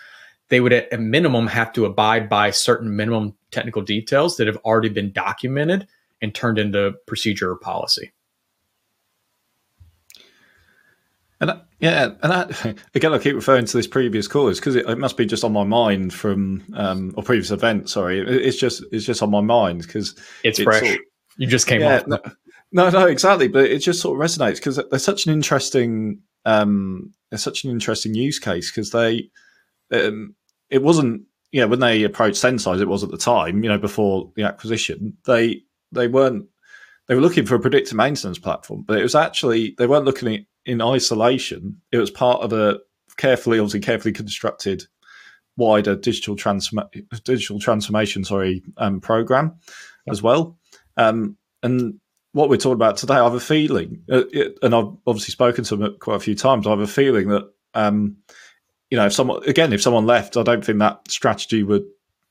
they 0.50 0.60
would 0.60 0.74
at 0.74 0.92
a 0.92 0.98
minimum 0.98 1.48
have 1.48 1.72
to 1.74 1.86
abide 1.86 2.28
by 2.28 2.52
certain 2.52 2.96
minimum 2.96 3.36
technical 3.52 3.82
details 3.82 4.38
that 4.38 4.48
have 4.48 4.58
already 4.58 4.90
been 4.90 5.12
documented 5.12 5.88
and 6.22 6.34
turned 6.34 6.58
into 6.58 6.94
procedure 7.06 7.52
or 7.52 7.56
policy. 7.56 8.12
And 11.44 11.52
I, 11.52 11.62
yeah, 11.82 12.12
and 12.24 12.32
I, 12.32 12.76
again, 12.96 13.14
I 13.14 13.18
keep 13.18 13.36
referring 13.36 13.66
to 13.66 13.78
this 13.78 13.86
previous 13.86 14.30
call 14.30 14.48
is 14.48 14.62
because 14.62 14.78
it, 14.78 14.88
it, 14.88 14.98
must 14.98 15.18
be 15.18 15.26
just 15.26 15.44
on 15.44 15.52
my 15.52 15.66
mind 15.66 16.14
from 16.14 16.64
um, 16.74 17.14
or 17.18 17.24
previous 17.24 17.52
event. 17.52 17.90
Sorry, 17.90 18.20
it, 18.20 18.30
it's 18.30 18.58
just 18.58 18.82
it's 18.94 19.06
just 19.06 19.22
on 19.22 19.30
my 19.30 19.42
mind 19.42 19.82
because 19.82 20.12
it's, 20.46 20.60
it's, 20.60 20.64
fresh. 20.64 20.80
Sort 20.80 20.94
of, 20.94 21.00
you 21.38 21.48
just 21.48 21.68
came 21.68 21.82
yeah, 21.82 21.98
off. 21.98 22.08
No, 22.08 22.20
no, 22.72 22.90
no, 22.90 23.08
exactly. 23.08 23.50
But 23.50 23.66
it 23.66 23.80
just 23.80 24.00
sort 24.00 24.18
of 24.18 24.26
resonates 24.26 24.56
because 24.56 24.80
there's 24.90 25.04
such 25.04 25.26
an 25.26 25.34
interesting, 25.34 26.22
um, 26.46 27.14
there's 27.30 27.44
such 27.44 27.66
an 27.66 27.72
interesting 27.72 28.16
use 28.16 28.40
case 28.40 28.72
because 28.72 28.92
they, 28.92 29.30
um, 29.92 30.36
it 30.70 30.82
wasn't, 30.82 31.24
you 31.52 31.60
know, 31.60 31.68
when 31.68 31.82
they 31.82 32.04
approached 32.04 32.42
Senseye, 32.42 32.80
it 32.80 32.88
was 32.88 33.04
at 33.04 33.12
the 33.12 33.18
time, 33.18 33.66
you 33.66 33.70
know, 33.70 33.78
before 33.78 34.32
the 34.38 34.44
acquisition, 34.44 35.18
they 35.26 35.62
they 35.92 36.08
weren't, 36.08 36.46
they 37.10 37.16
were 37.16 37.22
looking 37.22 37.46
for 37.46 37.56
a 37.56 37.60
predictive 37.60 37.98
maintenance 37.98 38.40
platform, 38.40 38.86
but 38.88 38.98
it 38.98 39.04
was 39.04 39.14
actually 39.14 39.76
they 39.78 39.88
weren't 39.88 40.06
looking 40.06 40.34
at 40.34 40.40
in 40.66 40.82
isolation. 40.82 41.82
It 41.92 41.98
was 41.98 42.12
part 42.12 42.42
of 42.42 42.54
a 42.54 42.80
carefully, 43.18 43.60
obviously 43.60 43.80
carefully 43.80 44.14
constructed 44.14 44.86
wider 45.56 45.96
digital 45.96 46.36
transform 46.36 46.88
digital 47.24 47.60
transformation, 47.60 48.24
sorry, 48.24 48.64
um, 48.78 49.00
program 49.00 49.56
as 50.08 50.22
well. 50.22 50.58
Um, 50.98 51.38
and 51.62 52.00
what 52.32 52.50
we're 52.50 52.58
talking 52.58 52.74
about 52.74 52.98
today, 52.98 53.14
I 53.14 53.24
have 53.24 53.36
a 53.36 53.40
feeling, 53.40 54.04
uh, 54.12 54.24
it, 54.32 54.58
and 54.64 54.74
I've 54.74 54.92
obviously 55.06 55.32
spoken 55.32 55.64
to 55.66 55.76
them 55.76 55.98
quite 56.00 56.16
a 56.16 56.20
few 56.20 56.36
times. 56.36 56.66
I 56.66 56.72
have 56.72 56.80
a 56.80 56.88
feeling 56.88 57.30
that, 57.30 57.50
um, 57.76 58.18
you 58.90 58.98
know, 58.98 59.06
if 59.06 59.14
someone 59.14 59.48
again, 59.48 59.74
if 59.74 59.82
someone 59.82 60.06
left, 60.06 60.38
I 60.38 60.44
don't 60.44 60.66
think 60.66 60.80
that 60.80 61.10
strategy 61.10 61.64
would 61.64 61.86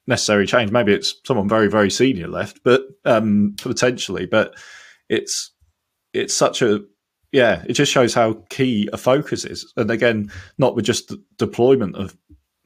necessarily 0.06 0.46
change. 0.46 0.70
Maybe 0.70 0.92
it's 0.92 1.14
someone 1.24 1.48
very, 1.48 1.68
very 1.68 1.90
senior 1.90 2.28
left, 2.28 2.60
but 2.64 2.82
um, 3.04 3.54
potentially. 3.58 4.26
But 4.26 4.54
it's 5.08 5.52
it's 6.12 6.34
such 6.34 6.62
a 6.62 6.80
yeah, 7.32 7.64
it 7.66 7.72
just 7.72 7.90
shows 7.90 8.12
how 8.12 8.34
key 8.50 8.88
a 8.92 8.98
focus 8.98 9.44
is, 9.44 9.72
and 9.76 9.90
again, 9.90 10.30
not 10.58 10.76
with 10.76 10.84
just 10.84 11.12
deployment 11.38 11.96
of 11.96 12.16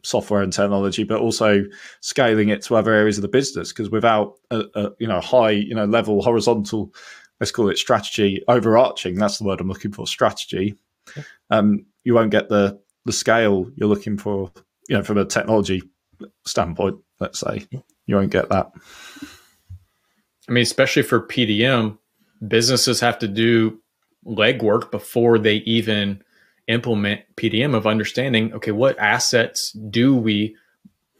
software 0.03 0.43
and 0.43 0.53
technology, 0.53 1.05
but 1.05 1.21
also 1.21 1.65
scaling 2.01 2.49
it 2.49 2.63
to 2.63 2.77
other 2.77 2.93
areas 2.93 3.19
of 3.19 3.23
the 3.23 3.29
business. 3.29 3.73
Because 3.73 3.91
without 3.91 4.35
a, 4.51 4.65
a, 4.75 4.91
you 4.99 5.07
know 5.07 5.21
high 5.21 5.51
you 5.51 5.75
know 5.75 5.85
level 5.85 6.21
horizontal, 6.21 6.93
let's 7.41 7.53
call 7.53 7.69
it 7.69 7.79
strategy 7.79 8.43
overarching. 8.49 9.15
That's 9.17 9.39
the 9.39 9.45
word 9.45 9.61
I'm 9.61 9.69
looking 9.69 9.93
for. 9.93 10.07
Strategy. 10.07 10.75
Um, 11.51 11.87
you 12.03 12.15
won't 12.15 12.33
get 12.33 12.49
the 12.49 12.81
the 13.05 13.13
scale 13.13 13.71
you're 13.77 13.89
looking 13.89 14.19
for. 14.19 14.51
You 14.89 14.97
know, 14.97 15.03
from 15.05 15.19
a 15.19 15.25
technology 15.25 15.83
standpoint, 16.45 16.97
let's 17.21 17.41
say 17.41 17.67
you 18.07 18.17
won't 18.17 18.33
get 18.33 18.49
that. 18.49 18.73
I 20.49 20.53
mean, 20.53 20.63
especially 20.63 21.03
for 21.03 21.27
PDM, 21.27 21.99
businesses 22.47 23.01
have 23.01 23.19
to 23.21 23.29
do 23.29 23.81
legwork 24.27 24.91
before 24.91 25.39
they 25.39 25.57
even 25.57 26.23
implement 26.69 27.21
PDM 27.37 27.75
of 27.75 27.87
understanding, 27.87 28.53
okay, 28.53 28.73
what 28.73 28.99
assets 28.99 29.73
do 29.91 30.17
we, 30.17 30.57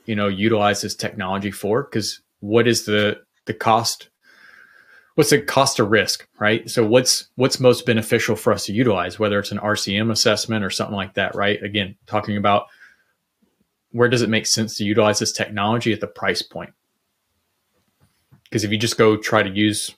you 0.05 0.17
know, 0.17 0.29
utilize 0.29 0.83
this 0.83 0.95
technology 0.95 1.51
for? 1.51 1.85
Because 1.85 2.21
what 2.41 2.67
is 2.67 2.85
the 2.85 3.21
the 3.47 3.55
cost? 3.55 4.09
What's 5.15 5.31
the 5.31 5.41
cost 5.41 5.79
of 5.79 5.91
risk, 5.91 6.29
right? 6.39 6.69
So 6.69 6.85
what's 6.85 7.29
what's 7.37 7.61
most 7.61 7.87
beneficial 7.87 8.37
for 8.37 8.53
us 8.53 8.67
to 8.67 8.73
utilize, 8.73 9.19
whether 9.19 9.39
it's 9.39 9.53
an 9.53 9.59
RCM 9.59 10.11
assessment 10.11 10.65
or 10.65 10.71
something 10.71 10.97
like 10.97 11.15
that, 11.15 11.35
right? 11.35 11.63
Again, 11.63 11.97
talking 12.07 12.37
about 12.37 12.67
where 13.93 14.09
does 14.09 14.23
it 14.23 14.29
make 14.29 14.47
sense 14.47 14.77
to 14.77 14.85
utilize 14.85 15.21
this 15.21 15.33
technology 15.33 15.93
at 15.93 16.01
the 16.01 16.07
price 16.07 16.43
point? 16.43 16.71
Because 18.45 18.63
if 18.63 18.71
you 18.71 18.79
just 18.79 18.99
go 18.99 19.17
try 19.17 19.43
to 19.43 19.51
use 19.51 19.95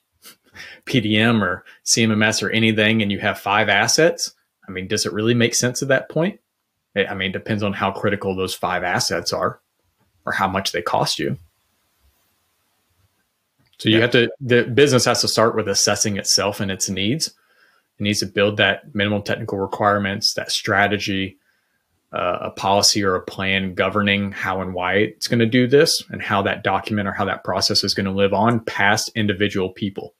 PDM 0.86 1.42
or 1.42 1.64
CMMS 1.84 2.42
or 2.42 2.50
anything 2.50 3.02
and 3.02 3.10
you 3.10 3.18
have 3.18 3.38
five 3.38 3.68
assets, 3.68 4.32
I 4.66 4.70
mean, 4.70 4.86
does 4.86 5.06
it 5.06 5.12
really 5.12 5.34
make 5.34 5.54
sense 5.54 5.82
at 5.82 5.88
that 5.88 6.08
point? 6.08 6.40
I 6.96 7.14
mean, 7.14 7.30
it 7.30 7.34
depends 7.34 7.62
on 7.62 7.72
how 7.72 7.92
critical 7.92 8.34
those 8.34 8.54
five 8.54 8.82
assets 8.82 9.32
are 9.32 9.60
or 10.26 10.32
how 10.32 10.48
much 10.48 10.72
they 10.72 10.82
cost 10.82 11.18
you. 11.18 11.38
So 13.78 13.88
you 13.88 13.96
yeah. 13.96 14.02
have 14.02 14.10
to, 14.12 14.30
the 14.40 14.64
business 14.64 15.04
has 15.04 15.20
to 15.20 15.28
start 15.28 15.54
with 15.54 15.68
assessing 15.68 16.16
itself 16.16 16.60
and 16.60 16.70
its 16.70 16.88
needs. 16.88 17.28
It 17.28 18.02
needs 18.02 18.20
to 18.20 18.26
build 18.26 18.56
that 18.56 18.94
minimum 18.94 19.22
technical 19.22 19.58
requirements, 19.58 20.34
that 20.34 20.50
strategy, 20.50 21.38
uh, 22.12 22.38
a 22.42 22.50
policy 22.50 23.04
or 23.04 23.14
a 23.14 23.22
plan 23.22 23.74
governing 23.74 24.32
how 24.32 24.60
and 24.62 24.72
why 24.72 24.94
it's 24.94 25.28
going 25.28 25.38
to 25.38 25.46
do 25.46 25.66
this 25.66 26.02
and 26.10 26.22
how 26.22 26.42
that 26.42 26.64
document 26.64 27.06
or 27.06 27.12
how 27.12 27.26
that 27.26 27.44
process 27.44 27.84
is 27.84 27.94
going 27.94 28.06
to 28.06 28.12
live 28.12 28.32
on 28.32 28.60
past 28.60 29.10
individual 29.14 29.68
people. 29.68 30.14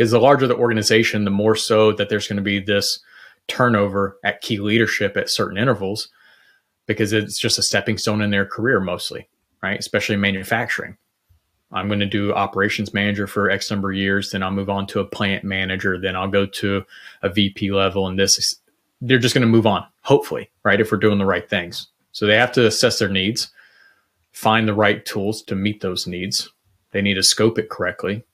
Because 0.00 0.12
the 0.12 0.18
larger 0.18 0.46
the 0.46 0.56
organization, 0.56 1.26
the 1.26 1.30
more 1.30 1.54
so 1.54 1.92
that 1.92 2.08
there's 2.08 2.26
going 2.26 2.38
to 2.38 2.42
be 2.42 2.58
this 2.58 3.00
turnover 3.48 4.16
at 4.24 4.40
key 4.40 4.56
leadership 4.56 5.14
at 5.14 5.28
certain 5.28 5.58
intervals 5.58 6.08
because 6.86 7.12
it's 7.12 7.38
just 7.38 7.58
a 7.58 7.62
stepping 7.62 7.98
stone 7.98 8.22
in 8.22 8.30
their 8.30 8.46
career 8.46 8.80
mostly, 8.80 9.28
right? 9.62 9.78
Especially 9.78 10.16
manufacturing. 10.16 10.96
I'm 11.70 11.88
going 11.88 12.00
to 12.00 12.06
do 12.06 12.32
operations 12.32 12.94
manager 12.94 13.26
for 13.26 13.50
X 13.50 13.70
number 13.70 13.90
of 13.90 13.98
years, 13.98 14.30
then 14.30 14.42
I'll 14.42 14.50
move 14.50 14.70
on 14.70 14.86
to 14.86 15.00
a 15.00 15.04
plant 15.04 15.44
manager, 15.44 16.00
then 16.00 16.16
I'll 16.16 16.28
go 16.28 16.46
to 16.46 16.82
a 17.20 17.28
VP 17.28 17.70
level, 17.70 18.08
and 18.08 18.18
this 18.18 18.54
they're 19.02 19.18
just 19.18 19.34
going 19.34 19.46
to 19.46 19.52
move 19.52 19.66
on, 19.66 19.84
hopefully, 20.00 20.48
right? 20.62 20.80
If 20.80 20.90
we're 20.90 20.96
doing 20.96 21.18
the 21.18 21.26
right 21.26 21.46
things. 21.46 21.88
So 22.12 22.24
they 22.24 22.36
have 22.36 22.52
to 22.52 22.66
assess 22.66 22.98
their 23.00 23.10
needs, 23.10 23.50
find 24.32 24.66
the 24.66 24.72
right 24.72 25.04
tools 25.04 25.42
to 25.42 25.54
meet 25.54 25.82
those 25.82 26.06
needs. 26.06 26.50
They 26.92 27.02
need 27.02 27.14
to 27.16 27.22
scope 27.22 27.58
it 27.58 27.68
correctly. 27.68 28.24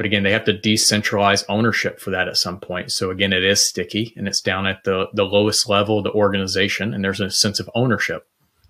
But 0.00 0.06
again, 0.06 0.22
they 0.22 0.32
have 0.32 0.46
to 0.46 0.54
decentralize 0.54 1.44
ownership 1.46 2.00
for 2.00 2.08
that 2.08 2.26
at 2.26 2.38
some 2.38 2.58
point. 2.58 2.90
So 2.90 3.10
again, 3.10 3.34
it 3.34 3.44
is 3.44 3.68
sticky 3.68 4.14
and 4.16 4.26
it's 4.26 4.40
down 4.40 4.66
at 4.66 4.82
the, 4.84 5.08
the 5.12 5.24
lowest 5.24 5.68
level 5.68 5.98
of 5.98 6.04
the 6.04 6.12
organization 6.12 6.94
and 6.94 7.04
there's 7.04 7.20
a 7.20 7.30
sense 7.30 7.60
of 7.60 7.68
ownership 7.74 8.26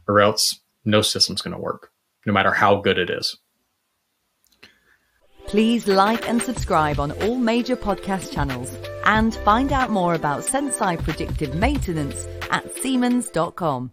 or 0.09 0.19
else 0.19 0.59
no 0.85 1.03
system's 1.03 1.40
going 1.40 1.55
to 1.55 1.62
work, 1.62 1.93
no 2.27 2.33
matter 2.33 2.51
how 2.51 2.81
good 2.81 2.99
it 2.99 3.11
is. 3.11 3.37
Please 5.47 5.87
like 5.87 6.29
and 6.29 6.43
subscribe 6.43 6.99
on 6.99 7.12
all 7.23 7.37
major 7.37 7.77
podcast 7.77 8.33
channels 8.33 8.77
and 9.05 9.37
find 9.37 9.73
out 9.73 9.90
more 9.90 10.14
about 10.14 10.43
Senseye 10.43 11.01
predictive 11.01 11.55
maintenance 11.55 12.27
at 12.51 12.75
Siemens.com. 12.79 13.93